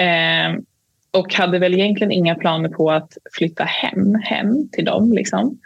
Yeah. 0.00 0.56
och 1.10 1.34
hade 1.34 1.58
väl 1.58 1.74
egentligen 1.74 2.12
inga 2.12 2.34
planer 2.34 2.68
på 2.68 2.90
att 2.90 3.16
flytta 3.32 3.64
hem, 3.64 4.14
hem 4.14 4.68
till 4.72 4.84
dem. 4.84 5.12
Liksom. 5.12 5.58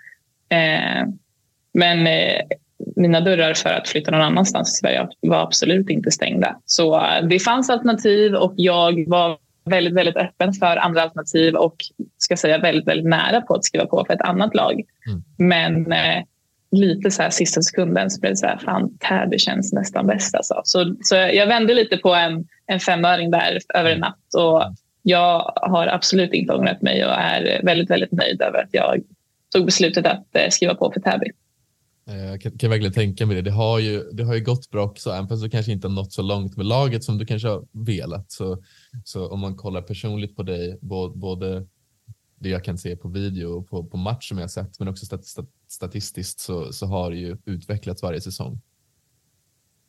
Eh, 0.49 1.07
men 1.73 2.07
eh, 2.07 2.41
mina 2.97 3.21
dörrar 3.21 3.55
för 3.55 3.71
att 3.71 3.89
flytta 3.89 4.11
någon 4.11 4.21
annanstans 4.21 4.73
i 4.73 4.77
Sverige 4.77 5.09
var 5.21 5.43
absolut 5.43 5.91
inte 5.91 6.11
stängda. 6.11 6.57
Så 6.65 6.97
eh, 6.97 7.27
det 7.27 7.39
fanns 7.39 7.71
alternativ 7.71 8.35
och 8.35 8.55
jag 8.57 9.09
var 9.09 9.39
väldigt, 9.65 9.95
väldigt 9.95 10.17
öppen 10.17 10.53
för 10.53 10.77
andra 10.77 11.03
alternativ 11.03 11.55
och 11.55 11.77
ska 12.19 12.37
säga 12.37 12.59
väldigt, 12.59 12.87
väldigt 12.87 13.07
nära 13.07 13.41
på 13.41 13.55
att 13.55 13.65
skriva 13.65 13.87
på 13.87 14.05
för 14.07 14.15
ett 14.15 14.23
annat 14.23 14.55
lag. 14.55 14.83
Mm. 15.07 15.23
Men 15.37 15.93
eh, 15.93 16.23
lite 16.71 17.11
så 17.11 17.23
här 17.23 17.31
sista 17.31 17.63
sekunden 17.63 18.11
så 18.11 18.21
blev 18.21 18.33
det 18.33 18.37
så 18.37 18.47
här, 18.47 18.59
fan 18.59 18.99
Täby 18.99 19.39
känns 19.39 19.73
nästan 19.73 20.07
bäst. 20.07 20.35
Alltså. 20.35 20.61
Så, 20.65 20.97
så 21.03 21.15
jag 21.15 21.47
vände 21.47 21.75
lite 21.75 21.97
på 21.97 22.15
en, 22.15 22.49
en 22.67 22.81
femöring 22.81 23.31
där 23.31 23.59
över 23.75 23.91
en 23.91 24.01
natt 24.01 24.35
och 24.37 24.63
jag 25.03 25.53
har 25.57 25.87
absolut 25.87 26.33
inte 26.33 26.55
ångrat 26.55 26.83
mig 26.83 27.05
och 27.05 27.13
är 27.13 27.63
väldigt, 27.65 27.91
väldigt 27.91 28.13
nöjd 28.13 28.43
över 28.43 28.59
att 28.63 28.69
jag 28.73 29.03
tog 29.53 29.65
beslutet 29.65 30.07
att 30.07 30.37
eh, 30.37 30.49
skriva 30.51 30.75
på 30.75 30.93
för 30.93 31.01
Täby. 31.01 31.27
Jag 32.05 32.41
kan, 32.41 32.59
kan 32.59 32.71
verkligen 32.71 32.93
tänka 32.93 33.27
mig 33.27 33.37
det. 33.37 33.43
Det 33.43 33.51
har 33.51 33.79
ju, 33.79 34.03
det 34.13 34.25
har 34.25 34.35
ju 34.35 34.45
gått 34.45 34.71
bra 34.71 34.85
också, 34.85 35.11
även 35.11 35.29
fast 35.29 35.43
du 35.43 35.51
kanske 35.51 35.73
inte 35.73 35.89
har 35.89 35.95
nått 35.95 36.13
så 36.13 36.23
långt 36.23 36.57
med 36.57 36.67
laget 36.67 37.05
som 37.05 37.19
du 37.19 37.27
kanske 37.27 37.49
har 37.49 37.65
velat. 37.73 38.33
Så, 38.33 38.63
så 39.05 39.29
om 39.29 39.41
man 39.41 39.57
kollar 39.57 39.83
personligt 39.83 40.37
på 40.37 40.43
dig, 40.43 40.79
både 41.15 41.67
det 42.39 42.49
jag 42.49 42.65
kan 42.65 42.79
se 42.79 42.97
på 42.97 43.09
video 43.09 43.49
och 43.49 43.69
på, 43.69 43.85
på 43.85 43.97
match 43.97 44.29
som 44.29 44.39
jag 44.39 44.51
sett, 44.51 44.79
men 44.79 44.89
också 44.89 45.07
stat, 45.07 45.27
stat, 45.27 45.49
statistiskt 45.69 46.41
så, 46.41 46.73
så 46.73 46.87
har 46.87 47.11
det 47.11 47.17
ju 47.17 47.37
utvecklats 47.45 48.03
varje 48.03 48.21
säsong. 48.21 48.61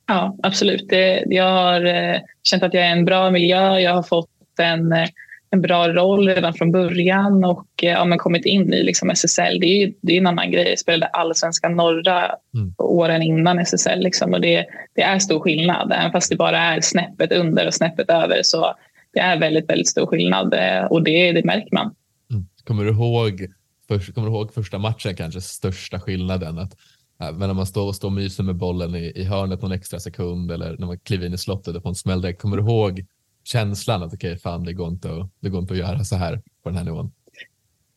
Ja, 0.08 0.38
absolut. 0.44 0.92
Jag 1.26 1.52
har 1.52 1.86
eh, 1.86 2.20
känt 2.44 2.64
att 2.64 2.74
jag 2.74 2.84
är 2.84 2.92
en 2.92 3.06
bra 3.06 3.32
miljö. 3.32 3.80
Jag 3.80 3.94
har 3.94 4.04
fått 4.04 4.30
en 4.60 4.92
eh, 4.92 5.08
en 5.52 5.62
bra 5.62 5.88
roll 5.88 6.28
redan 6.28 6.54
från 6.54 6.72
början 6.72 7.44
och 7.44 7.84
eh, 7.84 7.90
ja, 7.90 8.06
men 8.06 8.18
kommit 8.18 8.46
in 8.46 8.74
i 8.74 8.84
liksom 8.84 9.10
SSL. 9.10 9.60
Det 9.60 9.66
är, 9.66 9.86
ju, 9.86 9.94
det 10.02 10.14
är 10.14 10.18
en 10.18 10.28
annan 10.28 10.52
grej. 10.52 10.70
Jag 10.70 10.80
spelade 10.80 11.12
allsvenska 11.12 11.70
norra 11.70 12.36
mm. 12.54 12.74
åren 12.78 13.22
innan 13.22 13.60
SSL 13.60 14.00
liksom, 14.00 14.34
och 14.34 14.42
det, 14.42 14.66
det, 14.96 15.02
är 15.02 15.20
stor 15.20 15.40
skillnad. 15.40 15.92
Även 15.92 16.12
fast 16.12 16.30
det 16.30 16.36
bara 16.36 16.60
är 16.60 16.82
snäppet 16.82 17.32
under 17.32 17.68
och 17.68 17.74
snäppet 17.74 18.10
över 18.10 18.40
så 18.44 18.74
det 19.14 19.20
är 19.20 19.40
väldigt, 19.40 19.70
väldigt 19.70 19.88
stor 19.90 20.06
skillnad 20.06 20.56
och 20.90 21.04
det, 21.04 21.32
det 21.32 21.46
märker 21.46 21.74
man. 21.74 21.96
Mm. 22.32 22.46
Kommer, 22.64 22.84
du 22.84 22.92
ihåg, 22.92 23.48
för, 23.90 24.14
kommer 24.14 24.28
du 24.28 24.34
ihåg 24.34 24.54
första 24.54 24.78
matchen, 24.78 25.16
kanske 25.16 25.42
största 25.42 26.00
skillnaden? 26.00 26.60
Att, 26.60 26.76
men 27.18 27.40
när 27.40 27.54
man 27.54 27.66
står 27.66 27.88
och, 27.88 27.96
står 27.96 28.08
och 28.08 28.14
myser 28.14 28.44
med 28.44 28.56
bollen 28.56 28.96
i, 28.96 29.12
i 29.16 29.24
hörnet 29.24 29.62
någon 29.62 29.72
extra 29.72 30.00
sekund 30.00 30.52
eller 30.52 30.78
när 30.78 30.88
man 30.88 31.00
kliver 31.00 31.26
in 31.26 31.34
i 31.34 31.38
slottet 31.38 31.76
och 31.76 31.82
får 31.82 31.90
en 31.90 31.96
smäll 31.96 32.22
direkt. 32.22 32.42
Kommer 32.42 32.58
du 32.58 32.64
ihåg 32.64 33.06
känslan 33.44 34.04
att 34.04 34.14
okej, 34.14 34.32
okay, 34.32 34.40
fan 34.40 34.64
det 34.64 34.74
går, 34.74 34.88
inte 34.88 35.12
att, 35.12 35.30
det 35.40 35.50
går 35.50 35.62
inte 35.62 35.74
att 35.74 35.80
göra 35.80 36.04
så 36.04 36.16
här 36.16 36.42
på 36.64 36.70
den 36.70 36.78
här 36.78 36.84
nivån? 36.84 37.12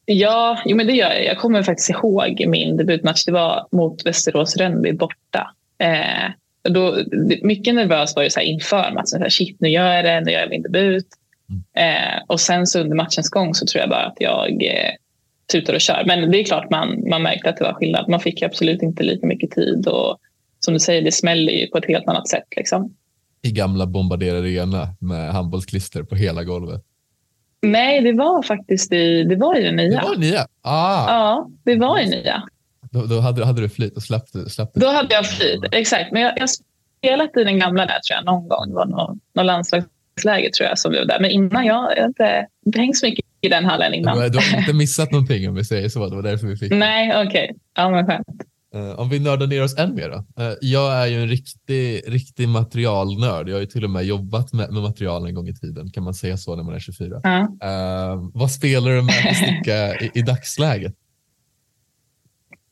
Ja, 0.05 0.63
jo, 0.65 0.77
men 0.77 0.87
det 0.87 0.93
gör 0.93 1.11
jag. 1.11 1.25
Jag 1.25 1.39
kommer 1.39 1.63
faktiskt 1.63 1.91
ihåg 1.91 2.45
min 2.49 2.77
debutmatch. 2.77 3.25
Det 3.25 3.33
var 3.33 3.67
mot 3.73 4.07
Västerås 4.07 4.57
Rönnby 4.57 4.93
borta. 4.93 5.55
Eh, 5.79 6.31
då, 6.73 6.99
mycket 7.43 7.75
nervös 7.75 8.17
var 8.17 8.23
det 8.23 8.31
så 8.31 8.41
inför 8.41 8.93
matchen. 8.95 9.07
Så 9.07 9.19
här, 9.19 9.29
Shit, 9.29 9.61
nu 9.61 9.69
gör 9.69 9.93
jag 9.93 10.05
det. 10.05 10.21
Nu 10.21 10.33
gör 10.33 10.41
jag 10.41 10.51
min 10.51 10.63
debut. 10.63 11.07
Mm. 11.49 11.95
Eh, 11.95 12.23
och 12.27 12.41
sen 12.41 12.67
så 12.67 12.81
under 12.81 12.97
matchens 12.97 13.31
gång 13.31 13.55
så 13.55 13.67
tror 13.67 13.81
jag 13.81 13.91
bara 13.91 14.07
att 14.07 14.17
jag 14.21 14.65
eh, 14.65 14.93
tutar 15.53 15.75
och 15.75 15.81
kör. 15.81 16.03
Men 16.07 16.31
det 16.31 16.41
är 16.41 16.45
klart 16.45 16.71
man, 16.71 17.09
man 17.09 17.23
märkte 17.23 17.51
att 17.51 17.57
det 17.57 17.65
var 17.65 17.75
skillnad. 17.75 18.09
Man 18.09 18.21
fick 18.21 18.43
absolut 18.43 18.83
inte 18.83 19.03
lika 19.03 19.27
mycket 19.27 19.51
tid. 19.51 19.87
Och 19.87 20.19
som 20.61 20.75
du 20.75 20.81
säger, 20.81 21.03
det 21.03 21.13
smäller 21.13 21.53
ju 21.53 21.67
på 21.67 21.79
ett 21.79 21.89
helt 21.89 22.09
annat 22.09 22.29
sätt. 22.29 22.47
Liksom 22.57 22.95
i 23.43 23.53
gamla 23.53 23.87
Bombardier 23.87 24.35
Arena 24.35 24.89
med 24.99 25.33
handbollsklister 25.33 26.03
på 26.03 26.15
hela 26.15 26.45
golvet? 26.45 26.83
Nej, 27.63 28.01
det 28.01 28.13
var 28.13 28.43
faktiskt 28.43 28.93
i, 28.93 29.25
det 29.25 29.37
var 29.37 29.59
i 29.59 29.63
den 29.63 29.77
nya. 29.77 30.01
Det 30.01 30.07
var 30.07 30.17
nya? 30.17 30.47
Ah. 30.63 31.07
Ja, 31.09 31.51
det 31.65 31.77
var 31.77 31.99
i 31.99 32.11
nya. 32.11 32.43
Då, 32.91 33.07
då 33.07 33.21
hade, 33.21 33.45
hade 33.45 33.61
du 33.61 33.69
flyt 33.69 33.97
och 33.97 34.03
släppte, 34.03 34.51
släppte? 34.51 34.81
Då 34.81 34.87
hade 34.87 35.15
jag 35.15 35.27
flyt, 35.27 35.65
exakt. 35.73 36.13
Men 36.13 36.23
jag 36.23 36.41
har 36.41 36.47
spelat 36.47 37.37
i 37.37 37.45
den 37.45 37.59
gamla 37.59 37.87
där 37.87 38.01
tror 38.01 38.17
jag 38.17 38.25
någon 38.25 38.49
gång. 38.49 38.69
Det 38.69 38.75
var 38.75 38.87
någon, 38.87 39.21
någon 39.35 39.47
landslagsläge 39.47 40.51
tror 40.57 40.69
jag 40.69 40.79
som 40.79 40.93
vi 40.93 40.99
var 40.99 41.07
där. 41.07 41.21
Men 41.21 41.31
innan, 41.31 41.67
jag, 41.67 41.93
jag 41.97 42.07
inte 42.07 42.47
hängt 42.77 42.97
så 42.97 43.07
mycket 43.07 43.22
i 43.43 43.49
den 43.49 43.65
hallen 43.65 43.95
innan. 43.95 44.19
Du, 44.19 44.29
du 44.29 44.39
har 44.39 44.59
inte 44.59 44.73
missat 44.73 45.11
någonting 45.11 45.49
om 45.49 45.55
vi 45.55 45.65
säger 45.65 45.89
så. 45.89 46.09
Det 46.09 46.17
var 46.17 46.23
därför 46.23 46.47
vi 46.47 46.57
fick 46.57 46.73
Nej, 46.73 47.27
okej. 47.27 47.45
Okay. 47.45 47.57
Ja, 47.77 47.91
men 47.91 48.07
skönt. 48.07 48.27
Uh, 48.75 49.01
om 49.01 49.09
vi 49.09 49.19
nördar 49.19 49.47
ner 49.47 49.65
oss 49.65 49.79
än 49.79 49.95
mer 49.95 50.09
då. 50.09 50.43
Uh, 50.45 50.53
jag 50.61 50.95
är 50.95 51.07
ju 51.07 51.23
en 51.23 51.29
riktig, 51.29 52.03
riktig 52.07 52.49
materialnörd. 52.49 53.49
Jag 53.49 53.55
har 53.55 53.61
ju 53.61 53.67
till 53.67 53.85
och 53.85 53.91
med 53.91 54.05
jobbat 54.05 54.53
med, 54.53 54.73
med 54.73 54.83
material 54.83 55.27
en 55.27 55.35
gång 55.35 55.49
i 55.49 55.55
tiden. 55.55 55.91
Kan 55.91 56.03
man 56.03 56.15
säga 56.15 56.37
så 56.37 56.57
när 56.57 56.63
man 56.63 56.75
är 56.75 56.79
24? 56.79 57.17
Uh. 57.17 57.23
Uh, 57.23 58.31
vad 58.35 58.51
spelar 58.51 58.91
du 58.91 59.03
med 59.03 59.15
för 59.15 59.35
sticka 59.35 59.95
i, 59.95 60.11
i 60.15 60.23
dagsläget? 60.23 60.95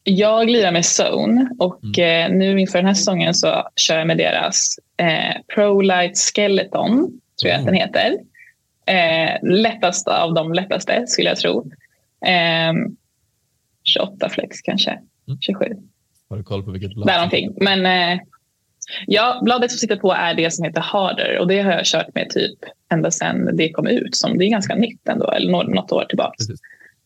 Jag 0.02 0.50
lirar 0.50 0.72
med 0.72 0.84
Zone 0.84 1.50
och 1.58 1.98
mm. 1.98 2.38
nu 2.38 2.60
inför 2.60 2.78
den 2.78 2.86
här 2.86 2.94
säsongen 2.94 3.34
så 3.34 3.68
kör 3.76 3.98
jag 3.98 4.06
med 4.06 4.18
deras 4.18 4.78
eh, 4.96 5.54
ProLight 5.54 6.18
Skeleton, 6.18 7.20
tror 7.40 7.50
jag 7.50 7.54
mm. 7.54 7.60
att 7.60 7.66
den 7.66 7.74
heter. 7.74 8.18
Eh, 8.90 9.38
lättast 9.42 10.08
av 10.08 10.34
de 10.34 10.52
lättaste 10.52 11.06
skulle 11.06 11.28
jag 11.28 11.38
tro. 11.38 11.70
Eh, 12.26 12.72
28 13.84 14.28
flex 14.28 14.60
kanske, 14.60 14.98
27. 15.40 15.64
Mm. 15.64 15.78
Har 16.28 16.36
du 16.36 16.42
koll 16.42 16.62
på 16.62 16.70
vilket 16.70 16.94
blad? 16.94 17.06
Där 17.06 17.14
någonting. 17.14 17.52
Men 17.60 17.86
eh, 17.86 18.20
ja, 19.06 19.40
bladet 19.44 19.70
som 19.70 19.78
sitter 19.78 19.96
på 19.96 20.12
är 20.12 20.34
det 20.34 20.50
som 20.50 20.64
heter 20.64 20.80
Harder 20.80 21.38
och 21.38 21.48
det 21.48 21.60
har 21.60 21.72
jag 21.72 21.84
kört 21.84 22.14
med 22.14 22.30
typ 22.30 22.58
ända 22.92 23.10
sedan 23.10 23.56
det 23.56 23.72
kom 23.72 23.86
ut. 23.86 24.16
Som 24.16 24.38
det 24.38 24.44
är 24.44 24.50
ganska 24.50 24.74
nytt 24.74 25.08
ändå, 25.08 25.30
eller 25.30 25.52
något 25.52 25.92
år 25.92 26.04
tillbaka. 26.04 26.36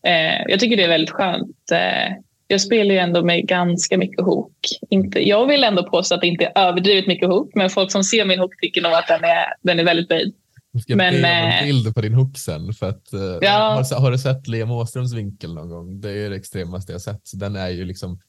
Eh, 0.07 0.43
jag 0.49 0.61
tycker 0.61 0.77
det 0.77 0.85
är 0.85 0.89
väldigt 0.89 1.11
skönt. 1.11 1.71
Eh, 1.73 2.17
jag 2.49 2.61
spelar 2.61 2.95
ju 2.95 2.99
ändå 2.99 3.25
med 3.25 3.47
ganska 3.47 3.99
mycket 3.99 4.25
hook. 4.25 4.57
Inte, 4.91 5.29
jag 5.29 5.47
vill 5.47 5.65
ändå 5.65 5.83
påstå 5.83 6.15
att 6.15 6.21
det 6.21 6.27
inte 6.27 6.45
är 6.45 6.69
överdrivet 6.69 7.07
mycket 7.07 7.29
hook, 7.29 7.51
men 7.55 7.71
folk 7.71 7.93
som 7.93 8.05
ser 8.05 8.25
min 8.25 8.39
hook 8.39 8.61
tycker 8.61 8.83
nog 8.83 8.93
att 8.93 9.09
den 9.09 9.25
är, 9.25 9.45
den 9.63 9.81
är 9.81 9.85
väldigt 9.85 10.09
böjd. 10.09 10.35
Jag 10.75 10.83
ska 10.83 10.97
men, 10.97 11.15
om 11.15 11.25
en 11.25 11.67
bild 11.67 11.95
på 11.95 12.01
din 12.01 12.15
hook 12.15 12.39
sen. 12.39 12.73
För 12.73 12.89
att, 12.89 13.09
ja. 13.41 13.51
har, 13.51 14.01
har, 14.01 14.11
du 14.11 14.19
sett 14.19 14.49
Liam 14.49 14.71
Åströms 14.71 15.15
vinkel 15.15 15.55
någon 15.55 15.69
gång? 15.69 16.01
Det 16.01 16.11
är 16.11 16.31
det 16.31 16.37
extremaste 16.37 16.93
jag 16.93 17.01
sett. 17.01 17.21
Så 17.25 17.37
den 17.37 17.57
är 17.57 17.69
ju 17.69 17.85
liksom... 17.85 18.21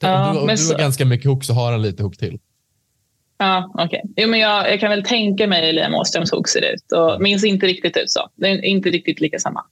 Ja, 0.00 0.28
om 0.28 0.46
du, 0.46 0.54
du 0.54 0.72
har 0.72 0.78
ganska 0.78 1.04
mycket 1.04 1.26
hook 1.26 1.44
så 1.44 1.52
har 1.52 1.72
han 1.72 1.82
lite 1.82 2.02
hook 2.02 2.16
till. 2.16 2.38
Ja, 3.38 3.72
okej. 3.74 4.02
Okay. 4.10 4.38
jag, 4.40 4.72
jag 4.72 4.80
kan 4.80 4.90
väl 4.90 5.04
tänka 5.04 5.46
mig 5.46 5.72
Liam 5.72 5.94
Åströms 5.94 6.32
hook 6.32 6.48
ser 6.48 6.74
ut. 6.74 6.92
Och 6.92 7.22
minns 7.22 7.44
inte 7.44 7.66
riktigt 7.66 7.96
ut 7.96 8.10
så. 8.10 8.30
Det 8.34 8.48
är 8.48 8.64
inte 8.64 8.90
riktigt 8.90 9.20
lika 9.20 9.38
samma. 9.38 9.64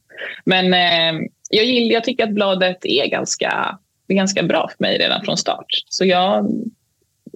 Men 0.45 0.75
eh, 0.75 1.23
jag, 1.51 1.65
gillar, 1.65 1.95
jag 1.95 2.05
tycker 2.05 2.25
att 2.25 2.35
bladet 2.35 2.79
är 2.83 3.07
ganska, 3.07 3.79
är 4.09 4.15
ganska 4.15 4.43
bra 4.43 4.69
för 4.77 4.85
mig 4.85 4.99
redan 4.99 5.25
från 5.25 5.37
start. 5.37 5.67
Så 5.89 6.05
jag 6.05 6.51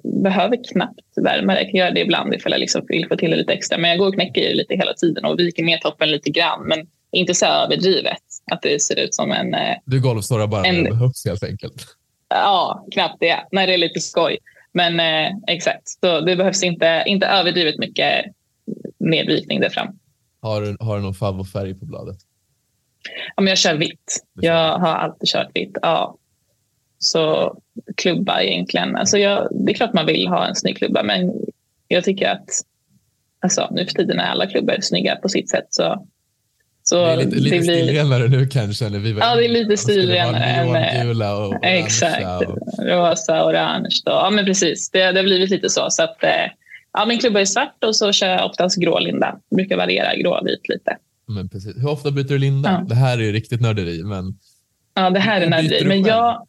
behöver 0.02 0.72
knappt 0.72 1.00
värma 1.16 1.54
det. 1.54 1.60
Jag 1.60 1.70
kan 1.70 1.78
göra 1.78 1.90
det 1.90 2.00
ibland 2.00 2.34
ifall 2.34 2.52
jag 2.52 2.60
liksom 2.60 2.82
vill 2.88 3.08
få 3.08 3.16
till 3.16 3.30
det 3.30 3.36
lite 3.36 3.52
extra. 3.52 3.78
Men 3.78 3.90
jag 3.90 3.98
går 3.98 4.08
och 4.08 4.14
knäcker 4.14 4.40
i 4.40 4.54
lite 4.54 4.74
hela 4.74 4.94
tiden 4.94 5.24
och 5.24 5.38
viker 5.38 5.62
ner 5.62 5.78
toppen 5.78 6.10
lite 6.10 6.30
grann. 6.30 6.66
Men 6.66 6.86
inte 7.12 7.34
så 7.34 7.46
överdrivet 7.46 8.22
att 8.52 8.62
det 8.62 8.82
ser 8.82 8.98
ut 8.98 9.14
som 9.14 9.32
en... 9.32 9.54
Eh, 9.54 9.76
du 9.84 10.00
golfsnurrar 10.00 10.46
bara 10.46 10.64
en, 10.64 10.74
när 10.74 10.82
det 10.82 10.90
behövs 10.90 11.26
helt 11.26 11.44
enkelt. 11.44 11.84
Ja, 12.28 12.86
knappt 12.92 13.16
det. 13.20 13.36
När 13.52 13.66
det 13.66 13.74
är 13.74 13.78
lite 13.78 14.00
skoj. 14.00 14.38
Men 14.72 15.00
eh, 15.00 15.32
exakt, 15.46 15.88
så 15.88 16.20
det 16.20 16.36
behövs 16.36 16.62
inte, 16.62 17.02
inte 17.06 17.26
överdrivet 17.26 17.78
mycket 17.78 18.24
nedvikning 18.98 19.60
där 19.60 19.68
fram. 19.68 19.98
Har 20.42 20.62
du, 20.62 20.76
har 20.80 20.96
du 20.96 21.02
någon 21.02 21.14
favoritfärg 21.14 21.74
på 21.74 21.84
bladet? 21.84 22.16
Ja, 23.36 23.42
men 23.42 23.46
jag 23.46 23.58
kör 23.58 23.74
vitt. 23.74 24.26
Jag 24.40 24.78
har 24.78 24.94
alltid 24.94 25.28
kört 25.28 25.50
vitt. 25.54 25.78
Ja. 25.82 26.16
Så 27.02 27.56
klubba 27.96 28.42
egentligen. 28.42 28.96
Alltså 28.96 29.18
jag, 29.18 29.48
det 29.50 29.72
är 29.72 29.74
klart 29.74 29.92
man 29.92 30.06
vill 30.06 30.28
ha 30.28 30.46
en 30.46 30.54
snygg 30.54 30.76
klubba, 30.76 31.02
men 31.02 31.32
jag 31.88 32.04
tycker 32.04 32.28
att 32.28 32.48
alltså, 33.40 33.68
nu 33.70 33.86
för 33.86 33.92
tiden 33.92 34.20
är 34.20 34.24
alla 34.24 34.46
klubbor 34.46 34.76
snygga 34.80 35.16
på 35.16 35.28
sitt 35.28 35.50
sätt. 35.50 35.66
Så, 35.70 36.06
så 36.82 37.06
det 37.06 37.12
är 37.12 37.16
lite, 37.16 37.36
lite 37.36 37.58
blir... 37.58 37.62
stilrenare 37.62 38.28
nu 38.28 38.46
kanske? 38.46 38.86
Eller 38.86 38.98
vi 38.98 39.10
ja, 39.10 39.36
det 39.36 39.44
är 39.44 39.48
lite 39.48 39.76
stilrenare. 39.76 41.02
Gula 41.04 41.36
och 41.36 41.48
orange. 41.48 41.66
Exakt. 41.66 42.48
Och... 42.48 42.58
Rosa, 42.78 43.46
orange. 43.46 44.02
Då. 44.04 44.12
Ja, 44.12 44.30
men 44.30 44.44
precis. 44.44 44.90
Det, 44.90 44.98
det 44.98 45.18
har 45.18 45.24
blivit 45.24 45.50
lite 45.50 45.68
så. 45.70 45.86
så 45.90 46.02
att, 46.02 46.24
eh, 46.24 46.30
ja, 46.92 47.06
min 47.06 47.18
klubba 47.18 47.40
är 47.40 47.44
svart 47.44 47.84
och 47.84 47.96
så 47.96 48.12
kör 48.12 48.28
jag 48.28 48.46
oftast 48.46 48.76
grå 48.76 48.98
linda. 48.98 49.38
brukar 49.56 49.76
variera 49.76 50.16
grå-vit 50.16 50.68
lite. 50.68 50.96
Men 51.26 51.48
precis. 51.48 51.76
Hur 51.76 51.88
ofta 51.88 52.10
byter 52.10 52.24
du 52.24 52.38
linda? 52.38 52.70
Ja. 52.70 52.86
Det 52.88 52.94
här 52.94 53.18
är 53.18 53.22
ju 53.22 53.32
riktigt 53.32 53.60
nörderi. 53.60 54.02
Men... 54.02 54.38
Ja, 54.94 55.10
det 55.10 55.20
här 55.20 55.40
är 55.40 55.50
nörderi. 55.50 55.84
Men 55.84 56.02
jag, 56.02 56.46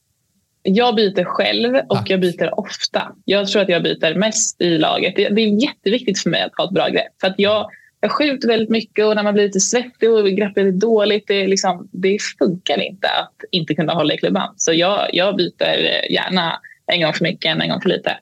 jag 0.64 0.96
byter 0.96 1.24
själv 1.24 1.76
och 1.76 1.98
Tack. 1.98 2.10
jag 2.10 2.20
byter 2.20 2.60
ofta. 2.60 3.16
Jag 3.26 3.48
tror 3.48 3.62
att 3.62 3.70
jag 3.70 3.84
byter 3.84 4.16
mest 4.16 4.62
i 4.62 4.78
laget. 4.78 5.16
Det, 5.16 5.30
det, 5.30 5.42
är 5.42 5.64
jätteviktigt 5.64 6.20
för 6.20 6.30
mig 6.30 6.42
att 6.42 6.52
ha 6.58 6.66
ett 6.66 6.74
bra 6.74 6.88
grepp. 6.90 7.12
För 7.22 7.28
att 7.28 7.36
jag, 7.38 7.70
jag 8.00 8.12
skjuter 8.12 8.48
väldigt 8.48 8.70
mycket 8.70 9.06
och 9.06 9.16
när 9.16 9.24
man 9.24 9.34
blir 9.34 9.44
lite 9.44 9.60
svettig 9.60 10.12
och 10.12 10.30
greppet 10.30 10.66
är 10.66 10.72
dåligt, 10.72 11.24
det, 11.28 11.34
är 11.34 11.48
liksom, 11.48 11.90
det 11.92 12.18
funkar 12.40 12.82
inte 12.82 13.08
att 13.08 13.36
inte 13.52 13.76
kunna 13.76 13.94
hålla 13.94 14.14
i 14.14 14.18
klubban. 14.18 14.54
Så 14.58 14.74
jag, 14.74 15.10
jag 15.14 15.36
byter 15.36 16.12
gärna 16.12 16.60
en 16.86 17.02
gång 17.02 17.14
för 17.14 17.24
mycket 17.24 17.52
än 17.52 17.62
en 17.62 17.70
gång 17.70 17.82
för 17.82 17.90
lite. 17.90 18.18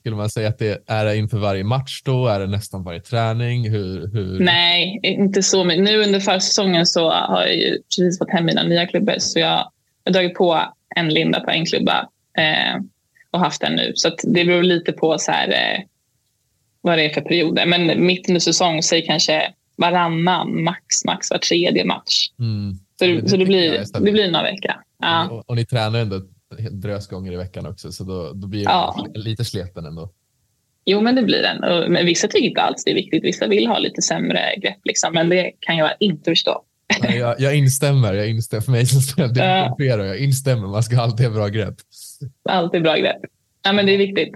Skulle 0.00 0.16
man 0.16 0.30
säga 0.30 0.48
att 0.48 0.58
det 0.58 0.82
är 0.86 1.04
det 1.04 1.16
inför 1.16 1.38
varje 1.38 1.64
match 1.64 2.02
då? 2.04 2.26
Är 2.26 2.40
det 2.40 2.46
nästan 2.46 2.84
varje 2.84 3.00
träning? 3.00 3.70
Hur, 3.70 4.12
hur... 4.12 4.40
Nej, 4.40 5.00
inte 5.02 5.42
så 5.42 5.64
mycket. 5.64 5.84
Nu 5.84 6.02
under 6.02 6.20
försäsongen 6.20 6.86
så 6.86 7.10
har 7.10 7.40
jag 7.40 7.56
ju 7.56 7.78
precis 7.82 8.18
fått 8.18 8.30
hem 8.30 8.44
mina 8.44 8.62
nya 8.62 8.86
klubbor 8.86 9.14
så 9.18 9.38
jag 9.38 9.70
har 10.04 10.12
dragit 10.12 10.34
på 10.34 10.60
en 10.96 11.08
linda 11.08 11.40
på 11.40 11.50
en 11.50 11.66
klubba 11.66 12.08
eh, 12.38 12.82
och 13.30 13.40
haft 13.40 13.60
den 13.60 13.72
nu. 13.72 13.92
Så 13.94 14.10
det 14.22 14.44
beror 14.44 14.62
lite 14.62 14.92
på 14.92 15.18
så 15.18 15.32
här, 15.32 15.48
eh, 15.48 15.80
vad 16.80 16.98
det 16.98 17.04
är 17.04 17.10
för 17.10 17.20
perioder. 17.20 17.66
Men 17.66 18.06
mitt 18.06 18.28
under 18.28 18.40
säsong, 18.40 18.82
säg 18.82 19.06
kanske 19.06 19.52
varannan, 19.76 20.62
max, 20.62 21.04
max 21.04 21.30
var 21.30 21.38
tredje 21.38 21.84
match. 21.84 22.30
Mm. 22.38 22.74
Så, 22.98 23.06
det, 23.06 23.28
så 23.28 23.36
det, 23.36 23.44
blir, 23.44 23.84
det 24.00 24.12
blir 24.12 24.30
några 24.30 24.44
veckor. 24.44 24.72
Ja. 24.98 25.28
Och, 25.28 25.50
och, 25.50 25.56
ni 25.56 25.66
tränar 25.66 25.98
ändå 25.98 26.22
drös 26.70 27.08
gånger 27.08 27.32
i 27.32 27.36
veckan 27.36 27.66
också, 27.66 27.92
så 27.92 28.04
då, 28.04 28.32
då 28.32 28.48
blir 28.48 28.64
det 28.64 28.70
ja. 28.70 29.06
lite 29.14 29.44
sleten 29.44 29.86
ändå. 29.86 30.10
Jo, 30.84 31.00
men 31.00 31.14
det 31.14 31.22
blir 31.22 31.42
den. 31.42 31.92
Men 31.92 32.06
vissa 32.06 32.28
tycker 32.28 32.48
inte 32.48 32.62
alls 32.62 32.84
det 32.84 32.90
är 32.90 32.94
viktigt. 32.94 33.24
Vissa 33.24 33.46
vill 33.46 33.66
ha 33.66 33.78
lite 33.78 34.02
sämre 34.02 34.56
grepp, 34.56 34.78
liksom. 34.84 35.14
men 35.14 35.28
det 35.28 35.52
kan 35.60 35.76
jag 35.76 35.90
inte 36.00 36.30
förstå. 36.30 36.62
Nej, 37.02 37.18
jag, 37.18 37.40
jag, 37.40 37.56
instämmer. 37.56 38.14
Jag 38.14 38.28
instämmer. 38.28 38.60
För 38.60 38.72
mig 38.72 38.86
som 38.86 39.24
uh, 39.24 39.86
jag 39.86 40.18
instämmer. 40.18 40.68
Man 40.68 40.82
ska 40.82 41.00
alltid 41.00 41.26
ha 41.26 41.34
bra 41.34 41.48
grepp. 41.48 41.74
Alltid 42.48 42.82
bra 42.82 42.96
grepp. 42.96 43.20
Ja, 43.62 43.72
men 43.72 43.86
det 43.86 43.94
är 43.94 43.98
viktigt. 43.98 44.34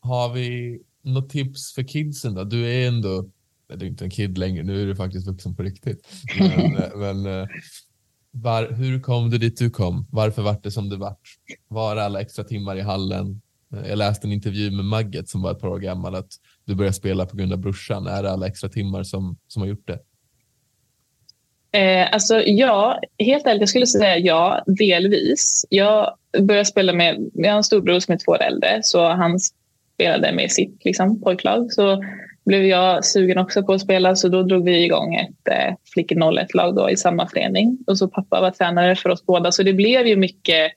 Har 0.00 0.32
vi 0.32 0.78
något 1.02 1.30
tips 1.30 1.74
för 1.74 1.82
kidsen 1.82 2.34
då? 2.34 2.44
Du 2.44 2.66
är 2.66 2.88
ändå, 2.88 3.28
du 3.74 3.86
är 3.86 3.90
inte 3.90 4.04
en 4.04 4.10
kid 4.10 4.38
längre, 4.38 4.62
nu 4.62 4.82
är 4.82 4.86
du 4.86 4.96
faktiskt 4.96 5.26
vuxen 5.26 5.56
på 5.56 5.62
riktigt. 5.62 6.08
Men, 6.38 6.90
men 7.24 7.40
eh, 7.40 7.48
var, 8.30 8.72
hur 8.72 9.00
kom 9.00 9.30
du 9.30 9.38
dit 9.38 9.58
du 9.58 9.70
kom? 9.70 10.06
Varför 10.10 10.42
vart 10.42 10.62
det 10.62 10.70
som 10.70 10.88
det 10.88 10.96
vart? 10.96 11.20
Var 11.68 11.96
alla 11.96 12.20
extra 12.20 12.44
timmar 12.44 12.76
i 12.76 12.80
hallen? 12.80 13.40
Jag 13.70 13.98
läste 13.98 14.26
en 14.26 14.32
intervju 14.32 14.70
med 14.70 14.84
Magget 14.84 15.28
som 15.28 15.42
var 15.42 15.52
ett 15.52 15.60
par 15.60 15.68
år 15.68 15.78
gammal 15.78 16.14
att 16.14 16.28
du 16.64 16.74
började 16.74 16.94
spela 16.94 17.26
på 17.26 17.36
grund 17.36 17.52
av 17.52 17.58
brorsan. 17.58 18.06
Är 18.06 18.22
det 18.22 18.30
alla 18.30 18.46
extra 18.46 18.68
timmar 18.68 19.02
som, 19.02 19.36
som 19.48 19.62
har 19.62 19.68
gjort 19.68 19.86
det? 19.86 19.98
Eh, 21.72 22.12
alltså 22.12 22.42
ja, 22.46 23.00
helt 23.18 23.46
ärligt, 23.46 23.60
jag 23.60 23.68
skulle 23.68 23.86
säga 23.86 24.18
ja, 24.18 24.64
delvis. 24.66 25.66
Jag 25.70 26.14
började 26.38 26.64
spela 26.64 26.92
med, 26.92 27.30
jag 27.34 27.50
har 27.50 27.56
en 27.56 27.64
storbror 27.64 28.00
som 28.00 28.14
är 28.14 28.18
två 28.18 28.32
år 28.32 28.42
äldre, 28.42 28.80
så 28.82 29.08
han 29.08 29.38
spelade 29.94 30.32
med 30.32 30.50
sitt 30.50 30.84
liksom, 30.84 31.20
pojklag. 31.20 31.72
Så 31.72 32.04
blev 32.44 32.66
jag 32.66 33.04
sugen 33.04 33.38
också 33.38 33.62
på 33.62 33.72
att 33.72 33.80
spela, 33.80 34.16
så 34.16 34.28
då 34.28 34.42
drog 34.42 34.64
vi 34.64 34.84
igång 34.84 35.14
ett 35.14 35.48
eh, 35.50 35.74
Flickor 35.92 36.16
01-lag 36.16 36.90
i 36.90 36.96
samma 36.96 37.28
förening. 37.28 37.78
Och 37.86 37.98
så 37.98 38.08
pappa 38.08 38.40
var 38.40 38.50
tränare 38.50 38.96
för 38.96 39.10
oss 39.10 39.26
båda, 39.26 39.52
så 39.52 39.62
det 39.62 39.72
blev 39.72 40.06
ju 40.06 40.16
mycket 40.16 40.72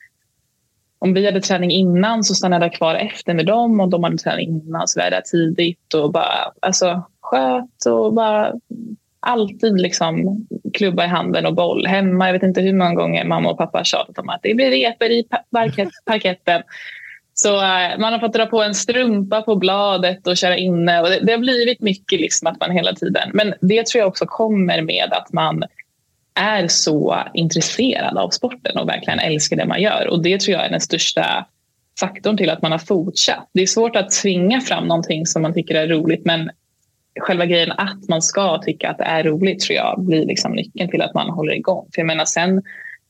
om 1.03 1.13
vi 1.13 1.25
hade 1.25 1.41
träning 1.41 1.71
innan 1.71 2.23
så 2.23 2.35
stannade 2.35 2.65
jag 2.65 2.73
kvar 2.73 2.95
efter 2.95 3.33
med 3.33 3.45
dem 3.45 3.79
och 3.79 3.89
de 3.89 4.03
hade 4.03 4.17
träning 4.17 4.49
innan 4.49 4.87
så 4.87 4.99
var 4.99 5.03
jag 5.05 5.13
där 5.13 5.21
tidigt 5.21 5.93
och 5.93 6.11
bara 6.11 6.51
alltså, 6.59 7.03
sköt 7.21 7.85
och 7.85 8.13
bara 8.13 8.53
alltid 9.21 9.81
liksom 9.81 10.45
klubba 10.73 11.05
i 11.05 11.07
handen 11.07 11.45
och 11.45 11.55
boll 11.55 11.87
hemma. 11.87 12.25
Jag 12.25 12.33
vet 12.33 12.43
inte 12.43 12.61
hur 12.61 12.73
många 12.73 12.93
gånger 12.93 13.25
mamma 13.25 13.51
och 13.51 13.57
pappa 13.57 13.77
har 13.77 13.85
tjatat 13.85 14.17
om 14.17 14.29
att 14.29 14.39
det 14.43 14.53
blir 14.53 14.71
repor 14.71 15.07
i 15.07 15.23
parketten. 16.05 16.61
Så 17.33 17.55
uh, 17.55 17.99
man 17.99 18.13
har 18.13 18.19
fått 18.19 18.33
dra 18.33 18.45
på 18.45 18.63
en 18.63 18.75
strumpa 18.75 19.41
på 19.41 19.55
bladet 19.55 20.27
och 20.27 20.37
köra 20.37 20.57
inne. 20.57 21.01
Och 21.01 21.09
det, 21.09 21.19
det, 21.19 21.31
har 21.31 21.39
blivit 21.39 21.81
mycket 21.81 22.19
liksom 22.19 22.47
att 22.47 22.59
man 22.59 22.71
hela 22.71 22.93
tiden... 22.93 23.29
Men 23.33 23.53
det 23.61 23.85
tror 23.85 23.99
jag 23.99 24.07
också 24.07 24.25
kommer 24.25 24.81
med 24.81 25.13
att 25.13 25.33
man 25.33 25.63
är 26.35 26.67
så 26.67 27.17
intresserad 27.33 28.17
av 28.17 28.29
sporten 28.29 28.77
och 28.77 28.89
verkligen 28.89 29.19
älskar 29.19 29.57
det 29.57 29.65
man 29.65 29.81
gör. 29.81 30.07
Och 30.07 30.23
det 30.23 30.41
tror 30.41 30.53
jag 30.53 30.65
är 30.65 30.69
den 30.69 30.81
största 30.81 31.45
faktorn 31.99 32.37
till 32.37 32.49
att 32.49 32.61
man 32.61 32.71
har 32.71 32.79
fortsatt. 32.79 33.49
Det 33.53 33.61
är 33.61 33.67
svårt 33.67 33.95
att 33.95 34.11
tvinga 34.11 34.61
fram 34.61 34.87
någonting 34.87 35.25
som 35.25 35.41
man 35.41 35.53
tycker 35.53 35.75
är 35.75 35.87
roligt 35.87 36.25
men 36.25 36.49
själva 37.19 37.45
grejen 37.45 37.71
att 37.71 38.09
man 38.09 38.21
ska 38.21 38.57
tycka 38.57 38.89
att 38.89 38.97
det 38.97 39.03
är 39.03 39.23
roligt 39.23 39.59
tror 39.59 39.75
jag 39.75 40.05
blir 40.05 40.25
liksom 40.25 40.51
nyckeln 40.51 40.89
till 40.89 41.01
att 41.01 41.13
man 41.13 41.29
håller 41.29 41.53
igång. 41.53 41.87
För 41.95 42.01
jag 42.01 42.07
menar 42.07 42.25
sen, 42.25 42.61